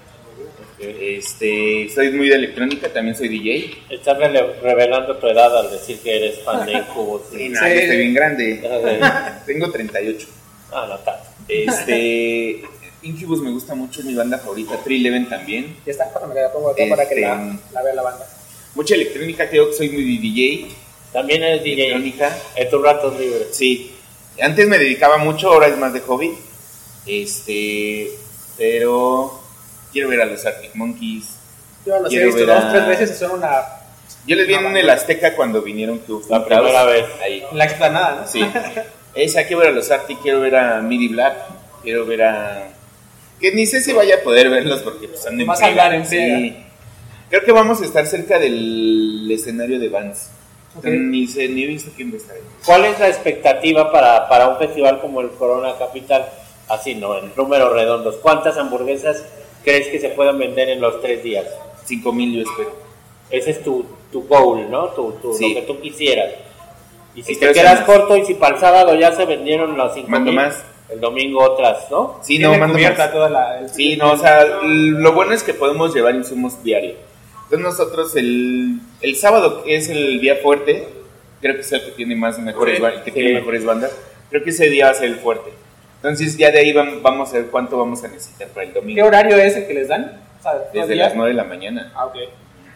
Este, 0.79 1.91
soy 1.95 2.11
muy 2.13 2.29
de 2.31 2.37
electrónica, 2.37 2.89
también 2.91 3.15
soy 3.17 3.29
DJ. 3.29 3.83
Estás 3.91 4.17
revelando 4.19 5.17
tu 5.17 5.27
edad 5.27 5.55
al 5.59 5.71
decir 5.71 5.99
que 6.01 6.17
eres 6.17 6.41
fan 6.45 6.65
de 6.67 6.73
Incubus. 6.73 7.23
Sí, 7.33 7.49
no, 7.51 7.61
Sí. 7.61 7.67
yo 7.67 7.81
estoy 7.81 7.97
bien 7.97 8.15
grande. 8.15 8.63
Ah, 9.03 9.43
Tengo 9.45 9.71
38. 9.71 10.27
no 10.73 10.99
tanto. 11.01 11.21
Este, 11.49 12.63
Incubus 13.03 13.41
me 13.41 13.51
gusta 13.51 13.75
mucho, 13.75 14.01
es 14.01 14.07
mi 14.07 14.15
banda 14.15 14.39
favorita. 14.39 14.77
311 14.83 15.31
también. 15.31 15.77
Ya 15.87 15.93
está, 15.93 16.13
pásame 16.13 16.35
que 16.35 16.41
la 16.41 16.53
pongo 16.53 16.71
acá 16.71 16.83
para 16.89 17.09
que 17.09 17.15
Este, 17.15 17.21
la, 17.27 17.59
la 17.73 17.83
vea 17.83 17.95
la 17.95 18.03
banda. 18.03 18.27
Mucha 18.75 18.95
electrónica, 18.95 19.49
creo 19.49 19.69
que 19.71 19.77
soy 19.77 19.89
muy 19.91 20.05
DJ. 20.19 20.69
También 21.13 21.43
eres 21.43 21.63
DJ 21.65 21.85
Electrónica. 21.87 22.37
en 22.57 22.71
tus 22.71 22.83
ratos 22.83 23.19
libres. 23.19 23.49
Sí. 23.53 23.95
Antes 24.41 24.69
me 24.69 24.79
dedicaba 24.79 25.19
mucho, 25.19 25.53
ahora 25.53 25.67
es 25.67 25.77
más 25.79 25.93
de 25.93 26.01
hobby. 26.01 26.33
Este, 27.07 28.11
pero 28.57 29.41
quiero 29.93 30.09
ver 30.09 30.21
a 30.21 30.27
los 30.27 30.45
Arctic 30.47 30.75
Monkeys. 30.75 31.25
Yo 31.87 31.99
los 32.01 32.13
he 32.13 32.25
visto 32.25 32.41
ver 32.41 32.51
a- 32.51 32.61
dos, 32.61 32.73
tres 32.73 32.87
veces 32.87 33.11
y 33.17 33.19
son 33.19 33.33
una. 33.33 33.63
Yo 34.27 34.37
les 34.37 34.47
vi 34.47 34.55
en 34.55 34.77
el 34.77 34.91
Azteca 34.91 35.35
cuando 35.35 35.63
vinieron 35.63 35.99
que 36.01 36.13
La 36.29 36.45
primera 36.45 36.85
vez. 36.85 37.05
Ahí. 37.25 37.43
en 37.51 37.57
la 37.59 37.65
explanada, 37.65 38.21
¿no? 38.21 38.27
Sí. 38.29 38.45
Esa, 39.15 39.45
quiero 39.45 39.61
ver 39.61 39.69
a 39.71 39.73
los 39.73 39.91
Arctic, 39.91 40.21
quiero 40.21 40.41
ver 40.41 40.55
a 40.57 40.81
Midi 40.83 41.09
Black, 41.09 41.37
quiero 41.83 42.07
ver 42.07 42.23
a... 42.23 42.69
Que 43.41 43.53
ni 43.53 43.67
sé 43.67 43.81
si 43.81 43.93
vaya 43.93 44.17
a 44.17 44.21
poder 44.21 44.51
verlos 44.51 44.81
porque 44.83 45.09
pues 45.09 45.25
andan 45.27 45.41
en 45.41 45.47
Vas 45.47 45.63
a 45.63 45.67
andar 45.67 45.95
en. 45.95 46.07
Sí. 46.07 46.57
Creo 47.31 47.45
que 47.45 47.53
vamos 47.53 47.81
a 47.81 47.85
estar 47.85 48.07
cerca 48.07 48.39
del 48.39 49.29
escenario 49.31 49.79
de 49.79 49.89
Vans. 49.89 50.31
Ok. 50.77 50.85
Ni 50.85 51.27
sé, 51.27 51.49
ni 51.49 51.65
he 51.65 51.67
visto 51.67 51.91
quién 51.97 52.11
va 52.11 52.15
a 52.15 52.17
estar 52.19 52.37
ahí. 52.37 52.43
¿Cuál 52.65 52.85
es 52.85 52.99
la 53.01 53.09
expectativa 53.09 53.91
para, 53.91 54.29
para 54.29 54.49
un 54.49 54.59
festival 54.59 55.01
como 55.01 55.21
el 55.21 55.31
Corona 55.31 55.75
Capital? 55.79 56.27
Así, 56.69 56.95
¿no? 56.95 57.19
En 57.19 57.33
números 57.37 57.73
redondos. 57.73 58.17
¿Cuántas 58.17 58.57
hamburguesas 58.57 59.25
crees 59.65 59.89
que 59.89 59.99
se 60.01 60.11
puedan 60.11 60.39
vender 60.39 60.69
en 60.69 60.81
los 60.81 61.01
tres 61.01 61.23
días? 61.23 61.47
5 61.85 62.13
mil 62.13 62.35
yo 62.37 62.43
espero. 62.51 62.73
Ese 63.31 63.51
es 63.53 63.63
tu, 63.65 63.85
tu 64.13 64.23
goal, 64.29 64.71
¿no? 64.71 64.89
Tu, 64.89 65.13
tu- 65.23 65.35
Sí. 65.35 65.55
Lo 65.55 65.61
que 65.61 65.67
tú 65.67 65.81
quisieras. 65.81 66.35
Y 67.17 67.23
si 67.25 67.33
Espero 67.33 67.53
te 67.53 67.61
quedas 67.61 67.81
corto 67.81 68.17
y 68.17 68.25
si 68.25 68.35
para 68.35 68.55
el 68.55 68.61
sábado 68.61 68.95
ya 68.95 69.11
se 69.13 69.25
vendieron 69.25 69.77
los 69.77 69.93
5 69.95 70.09
Mando 70.09 70.31
mil, 70.31 70.37
más. 70.37 70.63
El 70.93 71.01
domingo 71.01 71.43
otras, 71.43 71.91
¿no? 71.91 72.19
Sí, 72.23 72.39
no, 72.39 72.51
cubierta 72.73 73.05
más. 73.05 73.13
toda 73.13 73.29
la. 73.31 73.61
el- 73.61 73.69
Sí, 73.71 73.97
no, 73.97 74.13
o 74.13 74.17
sea, 74.17 74.45
lo 74.63 75.13
bueno 75.13 75.33
es 75.33 75.43
que 75.43 75.55
podemos 75.55 75.95
llevar 75.95 76.15
insumos 76.15 76.63
diario. 76.63 76.95
Entonces 77.45 77.61
nosotros 77.61 78.15
el, 78.17 78.79
el 79.01 79.17
sábado, 79.17 79.63
que 79.65 79.77
es 79.77 79.89
el 79.89 80.21
día 80.21 80.37
fuerte, 80.37 80.87
creo 81.41 81.55
que 81.55 81.61
es 81.63 81.73
el 81.73 81.85
que 81.85 81.91
tiene 81.93 82.15
más 82.17 82.39
mejores, 82.39 82.79
Sí, 82.79 82.85
el 82.85 83.03
que 83.03 83.11
tiene 83.13 83.29
sí. 83.31 83.35
mejores 83.37 83.65
bandas. 83.65 83.97
Creo 84.31 84.45
que 84.45 84.51
ese 84.51 84.69
día 84.69 84.87
va 84.87 84.91
a 84.93 84.95
ser 84.95 85.07
el 85.09 85.17
fuerte. 85.17 85.51
Entonces 85.97 86.37
ya 86.37 86.51
de 86.51 86.61
ahí 86.61 86.73
vam- 86.73 87.03
vamos 87.03 87.31
a 87.31 87.39
ver 87.39 87.47
cuánto 87.47 87.77
vamos 87.77 88.03
a 88.05 88.09
necesitar 88.09 88.49
para 88.49 88.67
el 88.67 88.73
¿Qué 88.73 88.79
domingo. 88.81 89.05
horario 89.07 89.37
es 89.37 89.57
el 89.57 89.67
que 89.67 89.75
les 89.75 89.89
dan? 89.89 90.21
O 90.39 90.43
sea, 90.43 90.55
¿dos 90.55 90.73
Desde 90.73 90.95
días? 90.95 91.09
las 91.09 91.17
9 91.17 91.31
de 91.33 91.37
la 91.37 91.45
mañana. 91.45 91.93
Ah, 91.95 92.07
ok. 92.07 92.15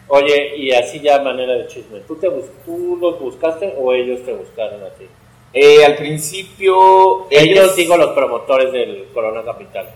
Oye, 0.08 0.56
y 0.56 0.72
así 0.72 1.00
ya 1.00 1.20
manera 1.22 1.54
de 1.54 1.66
chisme. 1.66 2.00
¿Tú, 2.00 2.16
te 2.16 2.28
bus- 2.28 2.44
¿Tú 2.66 2.98
los 3.00 3.18
buscaste 3.18 3.74
o 3.78 3.92
ellos 3.94 4.20
te 4.26 4.34
buscaron 4.34 4.82
a 4.82 4.88
ti? 4.90 5.06
Eh, 5.54 5.84
al 5.84 5.94
principio 5.94 7.26
Ellos, 7.30 7.76
digo, 7.76 7.96
los 7.96 8.10
promotores 8.10 8.72
del 8.72 9.06
Corona 9.14 9.42
Capital. 9.44 9.86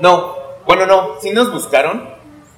No, 0.00 0.36
bueno, 0.66 0.86
no, 0.86 1.20
sí 1.20 1.30
nos 1.30 1.52
buscaron. 1.52 2.08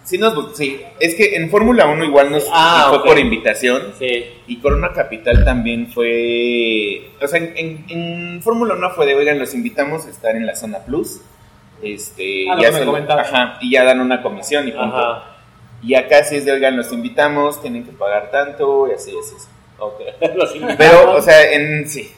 Sí, 0.05 0.19
nos 0.19 0.57
sí. 0.57 0.81
es 1.01 1.17
que 1.17 1.35
en 1.35 1.51
Fórmula 1.51 1.87
1 1.89 2.05
igual 2.05 2.31
nos 2.31 2.47
Ah, 2.53 2.87
fue 2.91 3.03
por 3.05 3.19
invitación. 3.19 3.93
Sí. 3.99 4.25
Y 4.47 4.59
Corona 4.61 4.93
Capital 4.93 5.45
también 5.45 5.89
fue. 5.93 7.11
O 7.21 7.27
sea, 7.27 7.41
en, 7.41 7.55
en- 7.57 7.85
en 7.89 8.43
Fórmula 8.43 8.75
1 8.75 8.91
fue 8.91 9.07
de, 9.07 9.17
oigan, 9.17 9.39
los 9.41 9.53
invitamos 9.55 10.07
a 10.07 10.11
estar 10.11 10.37
en 10.37 10.47
la 10.47 10.55
zona 10.55 10.79
Plus. 10.85 11.21
Este, 11.83 12.47
Ah, 12.51 12.57
ya 12.61 12.69
ajá, 13.21 13.59
y 13.61 13.73
ya 13.73 13.85
dan 13.85 14.01
una 14.01 14.23
comisión 14.23 14.69
y 14.69 14.73
punto. 14.73 14.97
Ajá. 14.97 15.25
Y 15.83 15.95
acá 15.95 16.23
sí 16.25 16.37
es 16.37 16.45
de, 16.45 16.53
oigan, 16.53 16.77
los 16.77 16.93
invitamos, 16.93 17.61
tienen 17.61 17.85
que 17.85 17.93
pagar 17.93 18.31
tanto, 18.31 18.87
y 18.89 18.93
así, 18.93 19.11
así, 19.11 19.35
así. 19.37 19.49
Ok. 19.79 20.01
Los 20.37 20.55
invitamos. 20.55 20.77
Pero, 20.79 21.12
o 21.15 21.23
sea, 21.23 21.53
en 21.53 21.89
sí. 21.89 22.12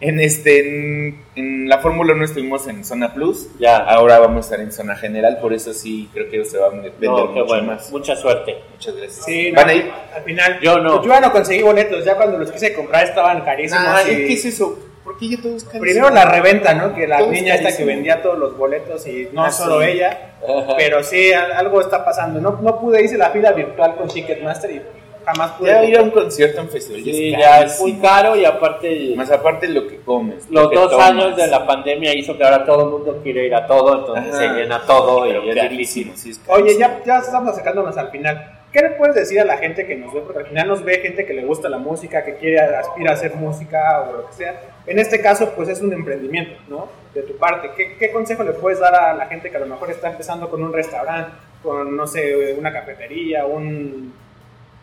En 0.00 0.18
este, 0.18 0.58
en, 1.06 1.24
en 1.36 1.68
la 1.68 1.78
Fórmula 1.78 2.12
1 2.14 2.24
estuvimos 2.24 2.66
en 2.66 2.84
zona 2.84 3.14
Plus. 3.14 3.46
Ya. 3.60 3.76
Ahora 3.76 4.18
vamos 4.18 4.38
a 4.38 4.40
estar 4.48 4.60
en 4.60 4.72
zona 4.72 4.96
general, 4.96 5.38
por 5.40 5.52
eso 5.52 5.72
sí 5.72 6.08
creo 6.12 6.28
que 6.28 6.44
se 6.44 6.58
va 6.58 6.66
a 6.66 6.70
vender 6.70 6.92
No, 7.00 7.26
mucho 7.26 7.44
bueno. 7.46 7.62
más. 7.74 7.88
Mucha 7.92 8.16
suerte. 8.16 8.56
Muchas 8.72 8.96
gracias. 8.96 9.24
Sí, 9.24 9.52
¿Van 9.52 9.66
no, 9.66 9.70
a 9.72 9.74
ir? 9.76 9.90
Al 10.12 10.22
final. 10.24 10.58
Yo 10.60 10.78
no. 10.78 10.94
Pues 10.96 11.06
yo 11.06 11.12
ya 11.12 11.20
no 11.20 11.30
conseguí 11.30 11.62
boletos. 11.62 12.04
Ya 12.04 12.16
cuando 12.16 12.36
los 12.36 12.50
quise 12.50 12.74
comprar 12.74 13.04
estaban 13.04 13.42
carísimos. 13.42 13.84
Ah, 13.86 14.02
y- 14.04 14.26
¿qué 14.26 14.32
es 14.32 14.44
eso? 14.44 14.76
¿Por 15.04 15.18
qué 15.18 15.28
ya 15.30 15.36
todo 15.40 15.54
es 15.56 15.62
carísimo? 15.62 15.82
Primero 15.82 16.10
la 16.10 16.24
reventa, 16.24 16.74
¿no? 16.74 16.94
Que 16.94 17.06
la 17.06 17.20
niña 17.20 17.54
esta 17.54 17.68
que 17.68 17.74
carísimo. 17.74 17.86
vendía 17.86 18.22
todos 18.22 18.38
los 18.38 18.56
boletos 18.56 19.06
y 19.06 19.28
no 19.32 19.44
Ah, 19.44 19.50
solo 19.52 19.82
sí. 19.82 19.88
ella. 19.90 20.32
Pero 20.76 21.04
sí, 21.04 21.32
al- 21.32 21.52
algo 21.52 21.80
está 21.80 22.04
pasando. 22.04 22.40
No, 22.40 22.58
no 22.60 22.80
pude, 22.80 23.04
hice 23.04 23.16
la 23.16 23.30
fila 23.30 23.52
virtual 23.52 23.94
con 23.94 24.08
Ticketmaster 24.08 24.70
y 24.72 24.82
jamás 25.24 25.52
pude. 25.52 25.68
Ya 25.70 25.84
ir 25.84 25.98
a 25.98 26.02
un 26.02 26.10
concierto 26.10 26.60
en 26.60 26.68
festival 26.68 27.02
Sí, 27.04 27.30
ya 27.32 27.38
ya 27.38 27.60
es 27.62 27.74
es 27.74 27.80
muy 27.80 27.94
caro 27.98 28.36
y 28.36 28.44
aparte 28.44 29.14
Más 29.16 29.30
aparte 29.30 29.68
lo 29.68 29.86
que 29.86 30.00
comes. 30.00 30.48
lo 30.50 30.62
los 30.62 30.70
que 30.70 30.76
dos 30.76 30.90
tomas. 30.90 31.10
años 31.10 31.36
de 31.36 31.46
la 31.46 31.66
pandemia 31.66 32.14
hizo 32.16 32.36
que 32.36 32.44
ahora 32.44 32.64
todo 32.64 32.84
el 32.84 32.90
mundo 32.90 33.20
quiere 33.22 33.46
ir 33.46 33.54
a 33.54 33.66
todo, 33.66 33.98
entonces 34.00 34.34
Ajá. 34.34 34.54
se 34.54 34.60
llena 34.60 34.82
todo 34.86 35.22
Pero 35.22 35.44
y 35.44 35.50
es 35.50 35.56
carísimo, 35.56 36.12
sí 36.16 36.30
es 36.30 36.40
Oye, 36.48 36.76
ya, 36.78 37.00
ya 37.04 37.18
estamos 37.18 37.50
acercándonos 37.52 37.96
al 37.96 38.10
final. 38.10 38.58
¿Qué 38.72 38.80
le 38.80 38.90
puedes 38.92 39.14
decir 39.14 39.38
a 39.38 39.44
la 39.44 39.58
gente 39.58 39.86
que 39.86 39.94
nos 39.96 40.14
ve? 40.14 40.22
Porque 40.22 40.38
al 40.40 40.46
final 40.46 40.66
nos 40.68 40.82
ve 40.82 40.98
gente 41.00 41.26
que 41.26 41.34
le 41.34 41.44
gusta 41.44 41.68
la 41.68 41.76
música, 41.76 42.24
que 42.24 42.36
quiere, 42.36 42.58
aspira 42.58 43.10
a 43.10 43.14
hacer 43.14 43.34
música 43.34 44.00
o 44.08 44.12
lo 44.16 44.26
que 44.28 44.32
sea. 44.32 44.60
En 44.86 44.98
este 44.98 45.20
caso, 45.20 45.50
pues 45.54 45.68
es 45.68 45.82
un 45.82 45.92
emprendimiento, 45.92 46.54
¿no? 46.68 46.88
De 47.14 47.20
tu 47.22 47.36
parte. 47.36 47.70
¿Qué, 47.76 47.96
qué 47.98 48.10
consejo 48.10 48.42
le 48.44 48.52
puedes 48.52 48.80
dar 48.80 48.94
a 48.94 49.12
la 49.12 49.26
gente 49.26 49.50
que 49.50 49.58
a 49.58 49.60
lo 49.60 49.66
mejor 49.66 49.90
está 49.90 50.08
empezando 50.10 50.48
con 50.48 50.62
un 50.62 50.72
restaurante, 50.72 51.32
con, 51.62 51.94
no 51.94 52.06
sé, 52.06 52.54
una 52.58 52.72
cafetería, 52.72 53.44
un... 53.44 54.14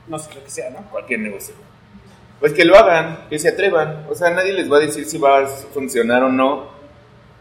no 0.10 0.20
sé, 0.20 0.34
lo 0.34 0.44
que 0.44 0.50
sea, 0.50 0.70
¿no? 0.72 0.90
Cualquier 0.92 1.20
negocio. 1.20 1.54
Pues 2.40 2.54
que 2.54 2.66
lo 2.66 2.76
hagan, 2.76 3.28
que 3.30 3.38
se 3.38 3.50
atrevan. 3.50 4.06
O 4.10 4.16
sea, 4.16 4.30
nadie 4.32 4.54
les 4.54 4.72
va 4.72 4.78
a 4.78 4.82
decir 4.82 5.06
si 5.06 5.18
va 5.18 5.40
a 5.40 5.48
funcionar 5.48 6.24
o 6.24 6.30
no 6.30 6.68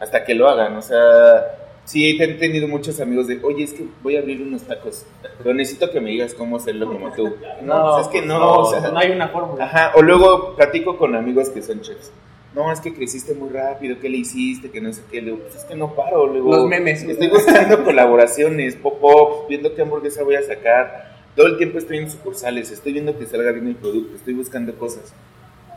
hasta 0.01 0.25
que 0.25 0.35
lo 0.35 0.49
hagan. 0.49 0.77
O 0.77 0.83
sea, 0.83 1.57
sí, 1.85 2.19
he 2.21 2.35
tenido 2.35 2.69
muchos 2.69 3.01
amigos 3.01 3.29
de, 3.29 3.41
oye, 3.43 3.65
es 3.65 3.73
que 3.73 3.87
voy 4.03 4.17
a 4.17 4.21
abrir 4.21 4.43
unos 4.43 4.63
tacos, 4.63 5.07
pero 5.39 5.55
necesito 5.55 5.91
que 5.91 6.01
me 6.01 6.11
digas 6.11 6.35
cómo 6.35 6.57
hacerlo 6.57 6.87
como 6.87 7.13
tú. 7.13 7.35
No, 7.63 7.95
pues 7.95 8.07
es 8.07 8.13
que 8.13 8.23
no, 8.23 8.39
no, 8.39 8.59
o 8.61 8.71
sea, 8.71 8.91
no 8.91 8.99
hay 8.99 9.11
una 9.11 9.29
fórmula. 9.29 9.65
Ajá, 9.65 9.93
o 9.95 10.03
luego 10.03 10.55
platico 10.57 10.97
con 10.97 11.15
amigos 11.15 11.51
que 11.51 11.63
son 11.63 11.81
chefs. 11.81 12.13
No, 12.55 12.73
es 12.73 12.81
que 12.81 12.95
creciste 12.95 13.35
muy 13.35 13.51
rápido, 13.51 13.99
¿qué 14.01 14.09
le 14.09 14.17
hiciste? 14.19 14.71
Que 14.71 14.81
no 14.81 14.93
sé 14.93 15.03
qué. 15.11 15.21
Le 15.21 15.33
digo, 15.33 15.39
pues 15.39 15.57
es 15.57 15.65
que 15.65 15.77
no 15.77 15.95
paro. 15.95 16.27
Luego, 16.27 16.57
Los 16.57 16.67
memes. 16.67 17.03
Estoy 17.03 17.29
buscando 17.29 17.85
colaboraciones, 17.85 18.75
pop-up, 18.75 19.49
viendo 19.49 19.75
qué 19.75 19.83
hamburguesa 19.83 20.25
voy 20.25 20.37
a 20.37 20.43
sacar. 20.43 21.08
Todo 21.39 21.47
el 21.47 21.57
tiempo 21.57 21.79
estoy 21.79 21.99
en 21.99 22.11
sucursales, 22.11 22.73
estoy 22.73 22.93
viendo 22.95 23.17
que 23.17 23.25
salga 23.25 23.53
bien 23.53 23.69
el 23.69 23.77
producto, 23.77 24.17
estoy 24.17 24.35
buscando 24.35 24.75
cosas. 24.75 25.13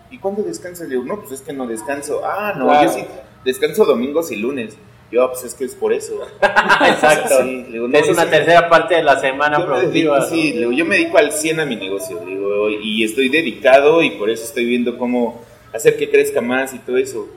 ¿Y 0.09 0.17
cuándo 0.17 0.41
descansas? 0.41 0.87
Le 0.87 0.95
digo, 0.95 1.05
no, 1.05 1.19
pues 1.19 1.33
es 1.33 1.41
que 1.41 1.53
no 1.53 1.67
descanso. 1.67 2.21
Ah, 2.25 2.55
no, 2.57 2.65
Claro. 2.65 2.87
yo 2.89 2.93
sí 2.95 3.05
descanso 3.45 3.85
domingos 3.85 4.31
y 4.31 4.37
lunes. 4.37 4.75
Yo, 5.11 5.21
"Ah, 5.23 5.31
pues 5.31 5.43
es 5.43 5.53
que 5.53 5.65
es 5.65 5.75
por 5.75 5.93
eso. 5.93 6.19
Exacto. 6.41 7.43
Sí, 7.43 7.63
le 7.67 7.71
digo, 7.73 7.87
no, 7.87 7.95
es 7.95 8.09
una 8.09 8.23
sí. 8.23 8.29
tercera 8.31 8.69
parte 8.69 8.95
de 8.95 9.03
la 9.03 9.19
semana 9.19 9.59
Yo 9.59 9.67
productiva. 9.67 10.19
dedico, 10.21 10.35
sí, 10.35 10.51
digo, 10.53 10.71
yo 10.71 10.83
me 10.83 10.95
dedico 10.95 11.19
al 11.19 11.31
100 11.31 11.59
a 11.59 11.65
mi 11.67 11.75
negocio, 11.75 12.17
digo, 12.25 12.67
y 12.71 13.03
estoy 13.03 13.29
dedicado 13.29 14.01
y 14.01 14.09
por 14.17 14.31
eso 14.31 14.43
estoy 14.45 14.65
viendo 14.65 14.97
cómo 14.97 15.43
hacer 15.73 15.95
que 15.95 16.09
crezca 16.09 16.41
más 16.41 16.73
y 16.73 16.79
todo 16.79 16.97
eso. 16.97 17.27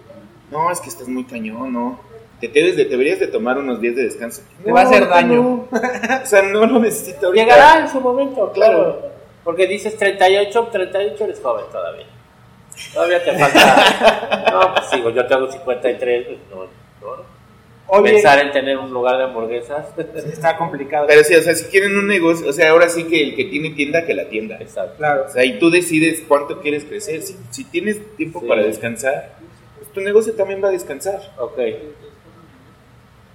No, 0.50 0.70
es 0.70 0.80
que 0.80 0.88
estás 0.88 1.08
muy 1.08 1.24
cañón, 1.24 1.74
¿no? 1.74 2.00
Te, 2.48 2.60
debes 2.60 2.76
de, 2.76 2.84
deberías 2.86 3.18
de 3.20 3.26
tomar 3.28 3.58
unos 3.58 3.80
días 3.80 3.96
de 3.96 4.04
descanso. 4.04 4.42
Te 4.64 4.72
va 4.72 4.80
a 4.80 4.84
hacer 4.84 5.08
daño. 5.08 5.34
no. 5.42 5.68
o 6.22 6.26
sea, 6.26 6.42
no 6.42 6.66
lo 6.66 6.78
necesito 6.80 7.26
ahorita. 7.26 7.44
Llegará 7.44 7.80
en 7.80 7.88
su 7.88 8.00
momento, 8.00 8.50
claro. 8.52 8.98
Claro. 8.98 9.14
Porque 9.44 9.66
dices 9.66 9.96
38, 9.96 10.68
38 10.72 11.24
eres 11.24 11.40
joven 11.40 11.64
todavía. 11.70 12.06
Todavía 12.92 13.22
te 13.22 13.38
falta. 13.38 14.48
no, 14.52 14.74
pues 14.74 14.86
sigo, 14.90 15.10
yo 15.10 15.26
tengo 15.26 15.50
53. 15.50 16.26
pues 16.26 16.38
no, 16.50 16.64
no. 16.66 17.34
Oye, 17.86 18.12
Pensar 18.12 18.38
en 18.38 18.50
tener 18.50 18.78
un 18.78 18.90
lugar 18.90 19.18
de 19.18 19.24
hamburguesas. 19.24 19.86
está 20.32 20.56
complicado. 20.56 21.06
Pero 21.06 21.22
sí, 21.22 21.34
o 21.34 21.42
sea, 21.42 21.54
si 21.54 21.66
quieren 21.66 21.96
un 21.98 22.06
negocio, 22.06 22.48
o 22.48 22.52
sea, 22.52 22.70
ahora 22.70 22.88
sí 22.88 23.04
que 23.04 23.22
el 23.22 23.36
que 23.36 23.44
tiene 23.44 23.70
tienda, 23.70 24.06
que 24.06 24.14
la 24.14 24.28
tienda. 24.30 24.56
Exacto. 24.58 24.94
Claro. 24.96 25.26
O 25.28 25.30
sea, 25.30 25.44
y 25.44 25.58
tú 25.58 25.70
decides 25.70 26.22
cuánto 26.26 26.60
quieres 26.62 26.84
crecer. 26.84 27.20
Si, 27.20 27.36
si 27.50 27.64
tienes 27.64 27.98
tiempo 28.16 28.40
Sí. 28.40 28.46
para 28.48 28.62
descansar, 28.62 29.34
pues 29.76 29.92
tu 29.92 30.00
negocio 30.00 30.32
también 30.32 30.64
va 30.64 30.68
a 30.68 30.72
descansar. 30.72 31.20
Ok. 31.38 31.58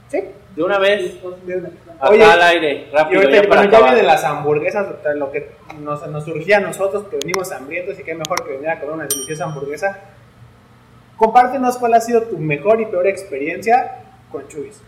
Sí. 0.09 0.23
De 0.55 0.63
una 0.63 0.79
vez, 0.79 1.15
acá 1.99 2.09
Oye, 2.09 2.23
al 2.23 2.41
aire, 2.41 2.87
Y 2.91 2.95
rápido. 2.95 3.21
ahorita, 3.21 3.43
ya 3.43 3.49
para 3.49 3.61
bueno, 3.61 3.77
ya 3.77 3.83
vienen 3.85 4.07
las 4.07 4.23
hamburguesas, 4.23 4.87
lo 5.15 5.31
que 5.31 5.51
nos, 5.79 6.07
nos 6.07 6.25
surgía 6.25 6.57
a 6.57 6.61
nosotros, 6.61 7.05
que 7.09 7.17
venimos 7.17 7.51
hambrientos 7.51 7.99
y 7.99 8.03
qué 8.03 8.15
mejor 8.15 8.43
que 8.45 8.53
venir 8.53 8.69
a 8.69 8.79
comer 8.79 8.95
una 8.95 9.05
deliciosa 9.05 9.45
hamburguesa. 9.45 9.99
Compártenos 11.17 11.77
cuál 11.77 11.93
ha 11.93 12.01
sido 12.01 12.23
tu 12.23 12.37
mejor 12.37 12.81
y 12.81 12.85
peor 12.87 13.05
experiencia 13.07 14.03
con 14.31 14.47
Chubis. 14.47 14.81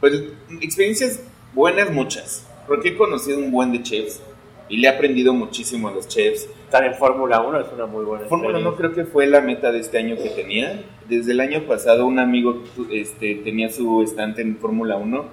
Pues 0.00 0.14
experiencias 0.60 1.20
buenas 1.52 1.90
muchas, 1.90 2.46
porque 2.66 2.90
he 2.90 2.96
conocido 2.96 3.38
un 3.38 3.50
buen 3.50 3.72
de 3.72 3.82
chefs 3.82 4.20
y 4.68 4.78
le 4.78 4.88
he 4.88 4.90
aprendido 4.90 5.34
muchísimo 5.34 5.88
a 5.88 5.92
los 5.92 6.08
chefs. 6.08 6.48
Estar 6.64 6.84
en 6.84 6.94
Fórmula 6.94 7.40
1 7.40 7.60
es 7.60 7.66
una 7.72 7.86
muy 7.86 8.04
buena 8.04 8.24
Fórmula 8.26 8.58
1 8.58 8.68
experiencia. 8.68 8.94
creo 8.94 9.06
que 9.06 9.12
fue 9.12 9.26
la 9.26 9.40
meta 9.40 9.70
de 9.70 9.80
este 9.80 9.98
año 9.98 10.16
que 10.16 10.30
tenía. 10.30 10.82
Desde 11.08 11.32
el 11.32 11.40
año 11.40 11.62
pasado 11.64 12.06
un 12.06 12.18
amigo 12.18 12.62
este, 12.90 13.36
tenía 13.36 13.70
su 13.70 14.02
estante 14.02 14.42
en 14.42 14.56
Fórmula 14.56 14.96
1 14.96 15.24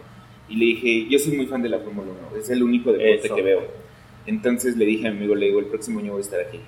y 0.49 0.55
le 0.57 0.65
dije, 0.65 1.07
yo 1.09 1.17
soy 1.17 1.33
muy 1.37 1.45
fan 1.45 1.61
de 1.61 1.69
la 1.69 1.79
Fórmula 1.79 2.11
1, 2.31 2.39
es 2.41 2.49
el 2.49 2.61
único 2.61 2.91
deporte 2.91 3.25
Eso. 3.25 3.35
que 3.35 3.41
veo. 3.41 3.61
Entonces 4.25 4.75
le 4.75 4.85
dije 4.85 5.07
a 5.07 5.11
mi 5.11 5.17
amigo, 5.17 5.35
le 5.35 5.47
digo, 5.47 5.59
el 5.59 5.65
próximo 5.65 5.99
año 5.99 6.11
voy 6.11 6.19
a 6.19 6.25
estar 6.25 6.39
aquí. 6.41 6.59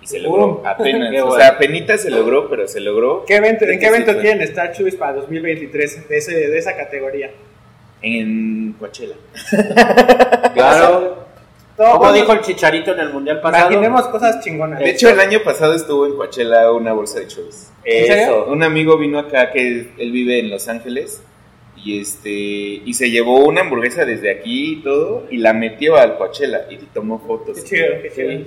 Y 0.00 0.06
se 0.06 0.20
¡Bum! 0.20 0.38
logró, 0.38 0.62
apenas. 0.66 1.12
O 1.24 1.36
sea, 1.36 1.48
apenas 1.48 2.00
se 2.00 2.10
logró, 2.10 2.48
pero 2.48 2.66
se 2.66 2.80
logró. 2.80 3.24
¿Qué 3.26 3.36
evento, 3.36 3.64
¿En 3.66 3.78
qué 3.78 3.86
sí 3.86 3.94
evento 3.94 4.20
quieren 4.20 4.40
estar 4.40 4.72
Chubis 4.72 4.96
para 4.96 5.14
2023 5.14 6.08
de, 6.08 6.16
ese, 6.16 6.34
de 6.34 6.58
esa 6.58 6.76
categoría? 6.76 7.30
En 8.00 8.74
Coachella. 8.78 9.14
Claro. 10.54 11.21
Todo- 11.76 11.98
Como 11.98 12.12
dijo 12.12 12.32
el 12.32 12.40
Chicharito 12.42 12.92
en 12.92 13.00
el 13.00 13.10
Mundial 13.12 13.40
pasado. 13.40 13.70
Imaginemos 13.70 14.08
cosas 14.08 14.40
chingonas. 14.44 14.78
De 14.80 14.90
hecho, 14.90 15.08
el 15.08 15.18
año 15.18 15.40
pasado 15.42 15.74
estuvo 15.74 16.06
en 16.06 16.16
Coachella 16.16 16.70
una 16.70 16.92
bolsa 16.92 17.20
de 17.20 17.28
churros. 17.28 17.68
¿En 17.84 18.06
serio? 18.06 18.22
Eso. 18.24 18.44
Un 18.46 18.62
amigo 18.62 18.98
vino 18.98 19.18
acá 19.18 19.50
que 19.50 19.90
él 19.98 20.12
vive 20.12 20.38
en 20.38 20.50
Los 20.50 20.68
Ángeles 20.68 21.22
y 21.76 22.00
este 22.00 22.30
y 22.30 22.94
se 22.94 23.10
llevó 23.10 23.40
una 23.46 23.62
hamburguesa 23.62 24.04
desde 24.04 24.30
aquí 24.30 24.74
y 24.74 24.82
todo 24.82 25.24
y 25.30 25.38
la 25.38 25.52
metió 25.54 25.96
al 25.96 26.16
Coachella 26.18 26.66
y 26.70 26.76
tomó 26.76 27.18
fotos. 27.18 27.58
Qué 27.58 27.64
chido, 27.64 27.86
qué 28.02 28.10
chido. 28.14 28.44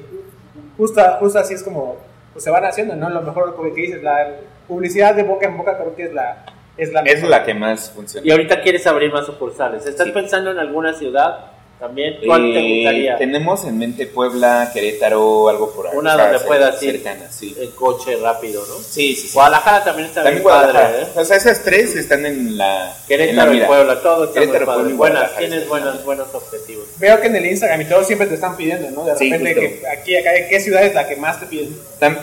Justo, 0.78 1.02
justo 1.20 1.40
así 1.40 1.54
es 1.56 1.64
como 1.64 1.98
pues, 2.34 2.44
se 2.44 2.52
van 2.52 2.64
haciendo, 2.66 2.96
¿no? 2.96 3.10
Lo 3.10 3.22
mejor 3.24 3.56
como 3.56 3.74
que 3.74 3.82
dices, 3.82 4.04
la 4.04 4.36
publicidad 4.68 5.16
de 5.16 5.24
boca 5.24 5.48
en 5.48 5.58
boca 5.58 5.78
creo 5.78 5.96
que 5.96 6.04
es 6.04 6.14
la, 6.14 6.46
es 6.78 6.92
la 6.94 7.02
Es 7.02 7.16
mejor. 7.16 7.30
la 7.30 7.44
que 7.44 7.54
más 7.56 7.90
funciona. 7.92 8.26
Y 8.28 8.32
ahorita 8.32 8.62
quieres 8.62 8.86
abrir 8.86 9.12
más 9.12 9.26
sucursales. 9.26 9.86
¿Estás 9.86 10.06
Sí. 10.08 10.12
pensando 10.14 10.52
en 10.52 10.60
alguna 10.60 10.94
ciudad 10.94 11.52
también? 11.88 12.18
¿Cuál 12.26 12.42
te 12.54 12.60
Eh, 12.60 12.76
gustaría? 12.84 13.18
tenemos 13.18 13.64
en 13.66 13.78
mente 13.78 14.08
Puebla, 14.08 14.72
Querétaro, 14.74 15.50
algo 15.50 15.72
por 15.72 15.88
ahí. 15.88 15.98
Una 15.98 16.16
donde 16.18 16.40
puedas 16.40 16.82
ir. 16.84 16.94
cercana, 16.94 17.32
sí. 17.32 17.56
El 17.60 17.70
coche 17.72 18.18
rápido, 18.18 18.66
¿no? 18.68 18.76
Sí, 18.80 19.16
sí, 19.16 19.28
sí. 19.28 19.34
Guadalajara 19.34 19.84
también 19.84 20.08
está 20.10 20.24
También 20.24 20.44
bien 20.44 20.54
padre, 20.54 20.72
Guadalajara. 20.72 21.02
¿eh? 21.04 21.08
O 21.16 21.26
sea, 21.26 21.38
esas 21.38 21.64
tres 21.64 21.96
están 21.96 22.26
en 22.26 22.58
la 22.58 22.86
en 22.86 22.90
la 22.90 23.06
Querétaro 23.08 23.54
y. 23.54 23.62
Puebla, 23.62 24.02
todo 24.02 24.24
está 24.26 24.40
Querétaro, 24.40 24.66
muy 24.66 24.76
padre. 24.76 24.96
Puebla 24.96 25.20
Buenas, 25.20 25.38
tienes 25.38 25.58
están 25.64 25.70
buenos, 25.70 26.04
buenos 26.06 26.28
objetivos. 26.34 26.86
Veo 26.98 27.22
que 27.22 27.28
en 27.28 27.36
el 27.36 27.46
Instagram 27.46 27.82
y 27.82 27.86
todo 27.86 28.04
siempre 28.04 28.28
te 28.28 28.36
están 28.36 28.58
pidiendo, 28.58 28.90
¿no? 28.92 29.06
De 29.06 29.16
Sí, 29.18 29.30
repente 29.32 29.54
que 29.56 29.88
aquí, 29.88 30.16
acá, 30.18 30.32
¿qué 30.50 30.60
ciudad 30.60 30.84
es 30.84 30.94
la 30.96 31.08
que 31.08 31.16
más 31.18 31.40
te 31.40 31.46
piden? 31.46 31.78
Tam- 32.00 32.18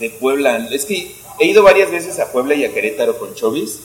De 0.00 0.10
Puebla. 0.10 0.68
Es 0.70 0.84
que 0.84 1.12
he 1.40 1.46
ido 1.46 1.62
varias 1.62 1.90
veces 1.90 2.18
a 2.20 2.30
Puebla 2.30 2.54
y 2.54 2.64
a 2.64 2.72
Querétaro 2.72 3.18
con 3.18 3.34
Chovis. 3.34 3.80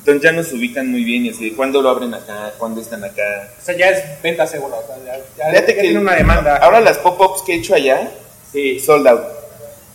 Entonces 0.00 0.22
ya 0.22 0.32
nos 0.32 0.50
ubican 0.52 0.90
muy 0.90 1.04
bien 1.04 1.26
y 1.26 1.30
así, 1.30 1.50
¿cuándo 1.50 1.82
lo 1.82 1.90
abren 1.90 2.14
acá? 2.14 2.54
¿Cuándo 2.56 2.80
están 2.80 3.04
acá? 3.04 3.52
O 3.60 3.62
sea, 3.62 3.76
ya 3.76 3.90
es 3.90 4.22
venta 4.22 4.46
segura. 4.46 4.76
O 4.76 4.86
sea, 4.86 4.96
ya, 5.04 5.22
ya, 5.36 5.50
Fíjate 5.50 5.74
que 5.74 5.80
tiene 5.82 5.98
una 5.98 6.14
demanda. 6.14 6.56
Ahora 6.56 6.80
las 6.80 6.96
pop-ups 6.98 7.42
que 7.42 7.52
he 7.52 7.56
hecho 7.56 7.74
allá, 7.74 8.10
Sí, 8.50 8.80
sold 8.80 9.06
out. 9.06 9.22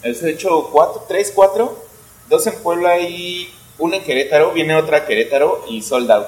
Eso 0.04 0.28
he 0.28 0.32
hecho 0.32 0.70
cuatro, 0.72 1.04
tres, 1.08 1.32
cuatro, 1.36 1.84
dos 2.30 2.46
en 2.48 2.54
Puebla 2.56 3.00
y 3.00 3.54
una 3.80 3.98
en 3.98 4.04
Querétaro, 4.04 4.52
viene 4.52 4.76
otra 4.76 4.98
a 4.98 5.06
Querétaro 5.06 5.66
y 5.68 5.82
sold 5.82 6.10
out. 6.12 6.28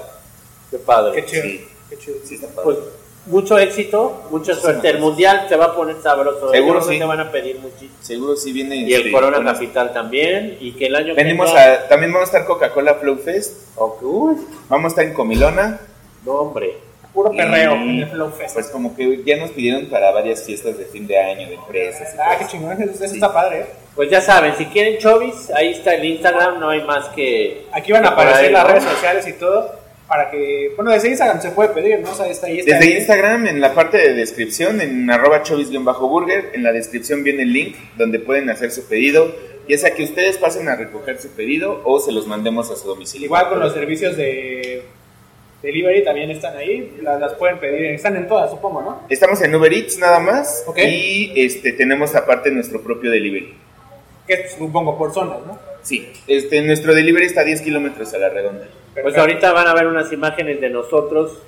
qué 0.72 0.78
padre. 0.78 1.22
Qué 1.22 1.26
chido. 1.26 1.44
Sí. 1.44 1.68
Qué 1.90 1.98
chido. 1.98 2.18
Sí, 2.26 2.36
está 2.36 2.48
padre. 2.48 2.64
Pues 2.64 2.78
mucho 3.28 3.58
éxito, 3.58 4.24
mucha 4.32 4.54
suerte. 4.56 4.90
El 4.90 5.00
mundial 5.00 5.46
se 5.48 5.56
va 5.56 5.66
a 5.66 5.76
poner 5.76 5.98
sabroso. 6.02 6.50
Seguro 6.52 6.82
sí. 6.82 6.98
te 6.98 7.06
van 7.06 7.20
a 7.20 7.32
pedir 7.32 7.60
muchísimo. 7.60 7.92
Seguro 8.02 8.36
sí 8.36 8.52
viene. 8.52 8.78
Y 8.78 8.94
el 8.94 9.12
Corona 9.12 9.44
Capital 9.44 9.94
también. 9.94 10.58
Y 10.60 10.72
que 10.74 10.88
el 10.88 10.96
año 10.96 11.16
que 11.16 11.24
Venimos 11.24 11.50
entra- 11.50 11.74
a, 11.74 11.88
también 11.88 12.12
vamos 12.14 12.28
a 12.28 12.32
estar 12.32 12.46
Coca-Cola 12.46 12.96
Flow 12.96 13.18
Fest, 13.18 13.68
Ok, 13.76 14.02
uy, 14.04 14.36
vamos 14.70 14.86
a 14.86 14.88
estar 14.90 15.06
en 15.06 15.14
Comilona, 15.14 15.80
no, 16.26 16.32
hombre. 16.34 16.78
Puro 17.14 17.32
perreo 17.32 17.76
Y- 17.78 17.90
en 17.90 18.00
el 18.04 18.10
Flow 18.10 18.30
Fest. 18.32 18.54
pues 18.54 18.68
como 18.68 18.96
que 18.96 19.24
ya 19.26 19.38
nos 19.38 19.50
pidieron 19.52 19.88
para 19.88 20.12
varias 20.12 20.44
fiestas 20.44 20.78
de 20.78 20.86
fin 20.86 21.08
de 21.08 21.18
año, 21.20 21.48
de 21.48 21.56
empresas. 21.56 22.16
ah, 22.20 22.36
qué 22.38 22.46
chingón. 22.48 22.80
Eso, 22.82 22.92
eso 22.92 23.08
Sí. 23.08 23.14
está 23.16 23.34
padre. 23.34 23.60
¿eh? 23.62 23.66
Pues 23.96 24.12
ya 24.12 24.22
saben, 24.22 24.56
si 24.56 24.66
quieren 24.68 25.00
chovis, 25.00 25.50
ahí 25.56 25.70
está 25.72 25.96
el 25.96 26.06
Instagram, 26.06 26.60
no 26.60 26.70
hay 26.70 26.84
más 26.84 27.06
que... 27.10 27.66
Aquí 27.72 27.92
van 27.92 28.06
a 28.06 28.10
que 28.10 28.14
aparecer 28.14 28.46
ahí, 28.46 28.52
las 28.52 28.64
¿no? 28.64 28.70
redes 28.70 28.84
sociales 28.84 29.28
y 29.28 29.34
todo. 29.34 29.72
Para 30.08 30.32
que. 30.32 30.72
Bueno, 30.76 30.92
desde 30.92 31.10
Instagram 31.10 31.42
se 31.42 31.50
puede 31.52 31.70
pedir, 31.70 32.00
¿no? 32.00 32.12
O 32.12 32.16
sea, 32.16 32.28
está 32.28 32.48
ahí. 32.48 32.60
Está 32.60 32.76
Desde 32.78 32.92
ahí. 32.94 32.98
Instagram, 33.00 33.48
en 33.48 33.60
la 33.60 33.74
parte 33.74 33.98
de 33.98 34.14
descripción, 34.14 34.80
en 34.80 35.10
arroba 35.12 35.44
chovis-burger, 35.44 36.52
en 36.54 36.64
la 36.64 36.72
descripción 36.72 37.24
viene 37.24 37.44
el 37.44 37.52
link 37.54 37.76
donde 37.98 38.20
pueden 38.20 38.50
hacer 38.50 38.72
su 38.72 38.88
pedido, 38.88 39.36
ya 39.68 39.78
sea 39.78 39.94
que 39.94 40.04
ustedes 40.04 40.38
pasen 40.38 40.70
a 40.70 40.76
recoger 40.76 41.20
su 41.20 41.30
pedido 41.32 41.82
o 41.84 42.00
se 42.00 42.12
los 42.14 42.26
mandemos 42.26 42.72
a 42.72 42.78
su 42.78 42.88
domicilio. 42.88 43.26
Igual 43.26 43.50
con 43.50 43.60
los 43.60 43.74
servicios 43.74 44.16
de 44.16 44.84
delivery 45.62 46.04
también 46.06 46.32
están 46.32 46.56
ahí. 46.56 46.98
Las, 47.02 47.20
las 47.20 47.34
pueden 47.34 47.60
pedir. 47.60 47.88
Están 47.88 48.16
en 48.16 48.28
todas, 48.30 48.50
supongo, 48.50 48.82
¿no? 48.82 49.02
Estamos 49.10 49.42
en 49.42 49.54
Uber 49.54 49.74
Eats 49.74 49.98
nada 49.98 50.20
más 50.20 50.64
Ok. 50.68 50.78
y 50.80 51.34
este, 51.36 51.74
tenemos 51.74 52.16
aparte 52.16 52.50
nuestro 52.52 52.82
propio 52.82 53.12
delivery. 53.12 53.54
Que 54.26 54.48
supongo 54.58 54.98
por 54.98 55.14
zonas, 55.14 55.40
¿no? 55.46 55.60
Sí, 55.84 56.08
este, 56.28 56.62
nuestro 56.62 56.94
delivery 56.94 57.26
está 57.26 57.42
a 57.42 57.46
10 57.46 57.62
kilómetros 57.62 58.14
a 58.14 58.18
la 58.18 58.30
redonda. 58.30 58.68
Pues 59.02 59.18
ahorita 59.18 59.52
van 59.54 59.68
a 59.68 59.74
ver 59.74 59.88
unas 59.88 60.12
imágenes 60.12 60.60
de 60.62 60.70
nosotros 60.70 61.40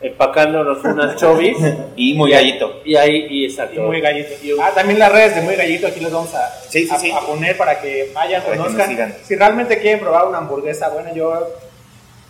empacándonos 0.00 0.84
unas 0.84 1.16
chovis. 1.16 1.56
Y 1.96 2.14
muy 2.14 2.30
Y 2.30 2.34
gallito. 2.34 2.80
Y 2.84 2.96
ahí, 2.96 3.26
y 3.28 3.42
Y 3.42 3.44
exacto. 3.46 3.82
muy 3.82 4.00
gallito. 4.00 4.28
Ah, 4.62 4.70
también 4.74 4.98
las 4.98 5.10
redes 5.10 5.34
de 5.34 5.40
Muy 5.42 5.56
Gallito 5.56 5.88
aquí 5.88 6.00
los 6.00 6.12
vamos 6.12 6.32
a, 6.34 6.48
Sí, 6.68 6.86
sí, 6.86 6.94
a, 6.94 6.98
sí. 6.98 7.10
a 7.10 7.20
poner 7.20 7.56
para 7.56 7.80
que 7.80 8.10
vayan, 8.14 8.42
Para 8.42 8.56
conozcan. 8.56 9.14
si 9.24 9.34
realmente 9.34 9.78
quieren 9.80 9.98
probar 10.00 10.26
una 10.28 10.38
hamburguesa, 10.38 10.88
bueno, 10.90 11.12
yo 11.14 11.48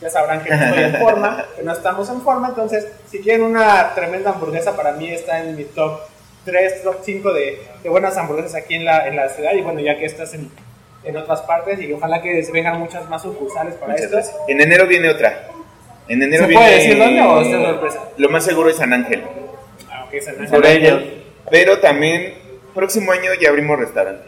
ya 0.01 0.09
sabrán 0.09 0.43
que 0.43 0.51
no 0.51 0.57
estoy 0.64 0.83
en 0.85 0.95
forma, 0.97 1.45
que 1.57 1.62
no 1.62 1.73
estamos 1.73 2.09
en 2.09 2.23
forma, 2.23 2.49
entonces 2.49 2.87
si 3.11 3.19
quieren 3.19 3.43
una 3.43 3.95
tremenda 3.95 4.31
hamburguesa, 4.31 4.75
para 4.77 4.93
mí 4.93 5.11
está 5.11 5.43
en 5.43 5.57
mi 5.57 5.64
top 5.64 6.01
3, 6.45 6.83
top 6.85 6.97
5 7.03 7.33
de, 7.35 7.61
de 7.83 7.88
buenas 7.91 8.17
hamburguesas 8.17 8.55
aquí 8.55 8.75
en 8.77 8.85
la, 8.85 9.07
en 9.09 9.17
la 9.17 9.29
ciudad 9.29 9.53
y 9.55 9.61
bueno, 9.61 9.81
ya 9.81 9.99
que 9.99 10.07
estás 10.07 10.33
en, 10.35 10.51
en 11.05 11.17
otras 11.17 11.41
partes 11.43 11.81
y 11.81 11.93
ojalá 11.93 12.21
que 12.21 12.43
se 12.43 12.53
vengan 12.53 12.79
muchas 12.79 13.09
más 13.09 13.23
sucursales 13.23 13.75
para 13.75 13.93
Muchas 13.93 14.05
esto. 14.07 14.17
gracias. 14.17 14.37
En 14.49 14.61
enero 14.61 14.87
viene 14.87 15.09
otra. 15.09 15.49
En 16.09 16.23
enero 16.23 16.43
¿Se 16.45 16.49
viene... 16.49 16.63
puede 16.65 16.77
decir 16.77 16.99
dónde 16.99 17.21
o 17.21 17.41
es 17.41 17.67
sorpresa? 17.67 18.03
Lo 18.17 18.29
más 18.31 18.45
seguro 18.45 18.71
es 18.71 18.77
San 18.77 18.93
Ángel. 18.93 19.23
Ah, 19.91 20.05
ok, 20.07 20.21
San 20.21 20.41
Ángel. 20.41 21.25
Pero 21.51 21.79
también, 21.81 22.35
próximo 22.75 23.13
año 23.13 23.31
ya 23.41 23.51
abrimos 23.51 23.79
restaurante. 23.79 24.25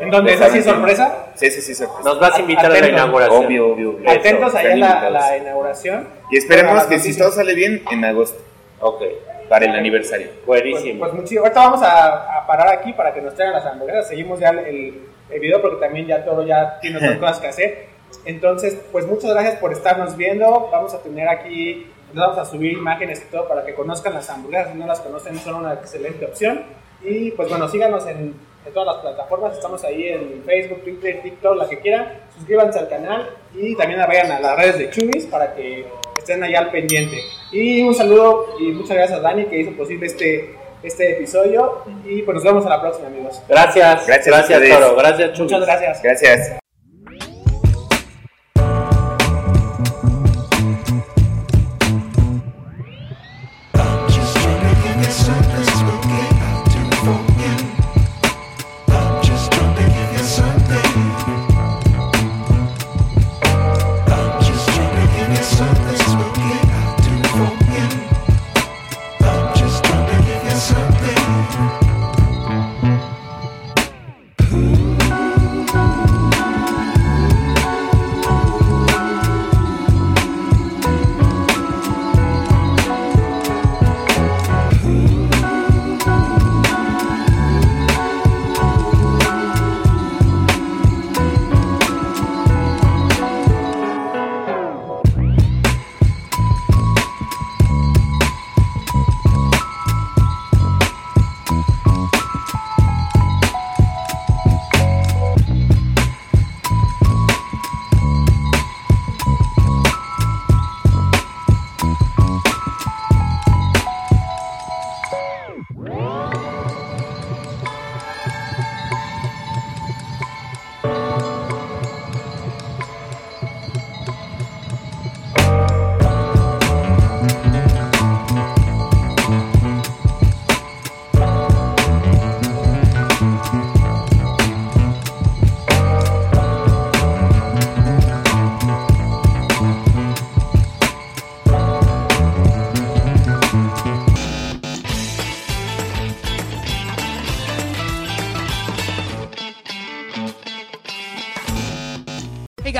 ¿En 0.00 0.10
dónde 0.10 0.32
es 0.32 0.40
así 0.40 0.62
sorpresa? 0.62 1.26
Sí, 1.34 1.50
sí, 1.50 1.60
sí, 1.60 1.74
sorpresa. 1.74 2.08
Nos 2.08 2.18
vas 2.18 2.34
a 2.34 2.40
invitar 2.40 2.66
a 2.66 2.80
la 2.80 2.88
inauguración. 2.88 3.44
Obvio, 3.44 3.68
obvio. 3.72 3.90
obvio. 3.90 4.10
Atentos 4.10 4.54
allá 4.54 4.72
a 5.06 5.10
la, 5.10 5.36
inauguración. 5.36 6.08
Y 6.30 6.38
esperemos 6.38 6.82
que 6.84 6.98
si 6.98 7.16
todo 7.16 7.30
sale 7.30 7.54
bien, 7.54 7.82
en 7.90 8.04
agosto, 8.04 8.38
Ok, 8.80 9.02
para 9.48 9.66
el 9.66 9.72
aniversario. 9.72 10.28
Pues, 10.46 10.62
buenísimo. 10.62 11.00
pues 11.00 11.12
muchísimo. 11.12 11.42
Ahorita 11.42 11.60
vamos 11.60 11.82
a, 11.82 12.38
a 12.38 12.46
parar 12.46 12.68
aquí 12.68 12.92
para 12.92 13.12
que 13.12 13.20
nos 13.20 13.34
traigan 13.34 13.54
las 13.54 13.66
hamburguesas. 13.66 14.08
Seguimos 14.08 14.38
ya 14.40 14.50
el, 14.50 14.58
el 14.60 14.94
video 15.28 15.60
porque 15.60 15.84
también 15.84 16.06
ya 16.06 16.24
todo 16.24 16.46
ya 16.46 16.78
tiene 16.80 16.98
otras 16.98 17.18
cosas 17.20 17.40
que 17.40 17.46
hacer. 17.48 17.86
Entonces, 18.24 18.78
pues 18.92 19.06
muchas 19.06 19.30
gracias 19.30 19.56
por 19.56 19.72
estarnos 19.72 20.16
viendo. 20.16 20.68
Vamos 20.70 20.94
a 20.94 21.02
tener 21.02 21.28
aquí, 21.28 21.86
vamos 22.12 22.38
a 22.38 22.44
subir 22.44 22.72
imágenes 22.72 23.24
y 23.26 23.30
todo 23.30 23.48
para 23.48 23.64
que 23.64 23.74
conozcan 23.74 24.14
las 24.14 24.28
hamburguesas. 24.30 24.72
Si 24.72 24.78
no 24.78 24.86
las 24.86 25.00
conocen, 25.00 25.38
son 25.38 25.56
una 25.56 25.74
excelente 25.74 26.24
opción. 26.24 26.62
Y 27.02 27.30
pues 27.32 27.48
bueno, 27.48 27.68
síganos 27.68 28.06
en, 28.06 28.34
en 28.64 28.72
todas 28.72 28.94
las 28.94 29.02
plataformas. 29.02 29.54
Estamos 29.54 29.82
ahí 29.84 30.08
en 30.08 30.42
Facebook, 30.44 30.82
Twitter, 30.82 31.20
TikTok, 31.22 31.56
la 31.56 31.68
que 31.68 31.78
quieran. 31.78 32.20
Suscríbanse 32.36 32.78
al 32.78 32.88
canal 32.88 33.30
y 33.54 33.74
también 33.76 34.00
vayan 34.06 34.30
a 34.30 34.40
las 34.40 34.56
redes 34.56 34.78
de 34.78 34.90
Chubis 34.90 35.26
para 35.26 35.54
que 35.54 35.86
estén 36.18 36.42
allá 36.42 36.60
al 36.60 36.70
pendiente. 36.70 37.18
Y 37.52 37.82
un 37.82 37.94
saludo 37.94 38.46
y 38.58 38.72
muchas 38.72 38.96
gracias 38.96 39.18
a 39.18 39.22
Dani 39.22 39.46
que 39.46 39.60
hizo 39.60 39.72
posible 39.72 40.06
este, 40.06 40.54
este 40.82 41.12
episodio. 41.12 41.82
Y 42.04 42.22
pues 42.22 42.34
nos 42.34 42.44
vemos 42.44 42.66
a 42.66 42.68
la 42.68 42.80
próxima, 42.80 43.08
amigos. 43.08 43.42
Gracias, 43.48 44.06
Gracias 44.06 44.26
gracias. 44.26 44.78
Toro. 44.80 44.96
Gracias, 44.96 45.32
Chuy. 45.32 45.44
Muchas 45.44 45.60
gracias. 45.60 46.02
Gracias. 46.02 46.65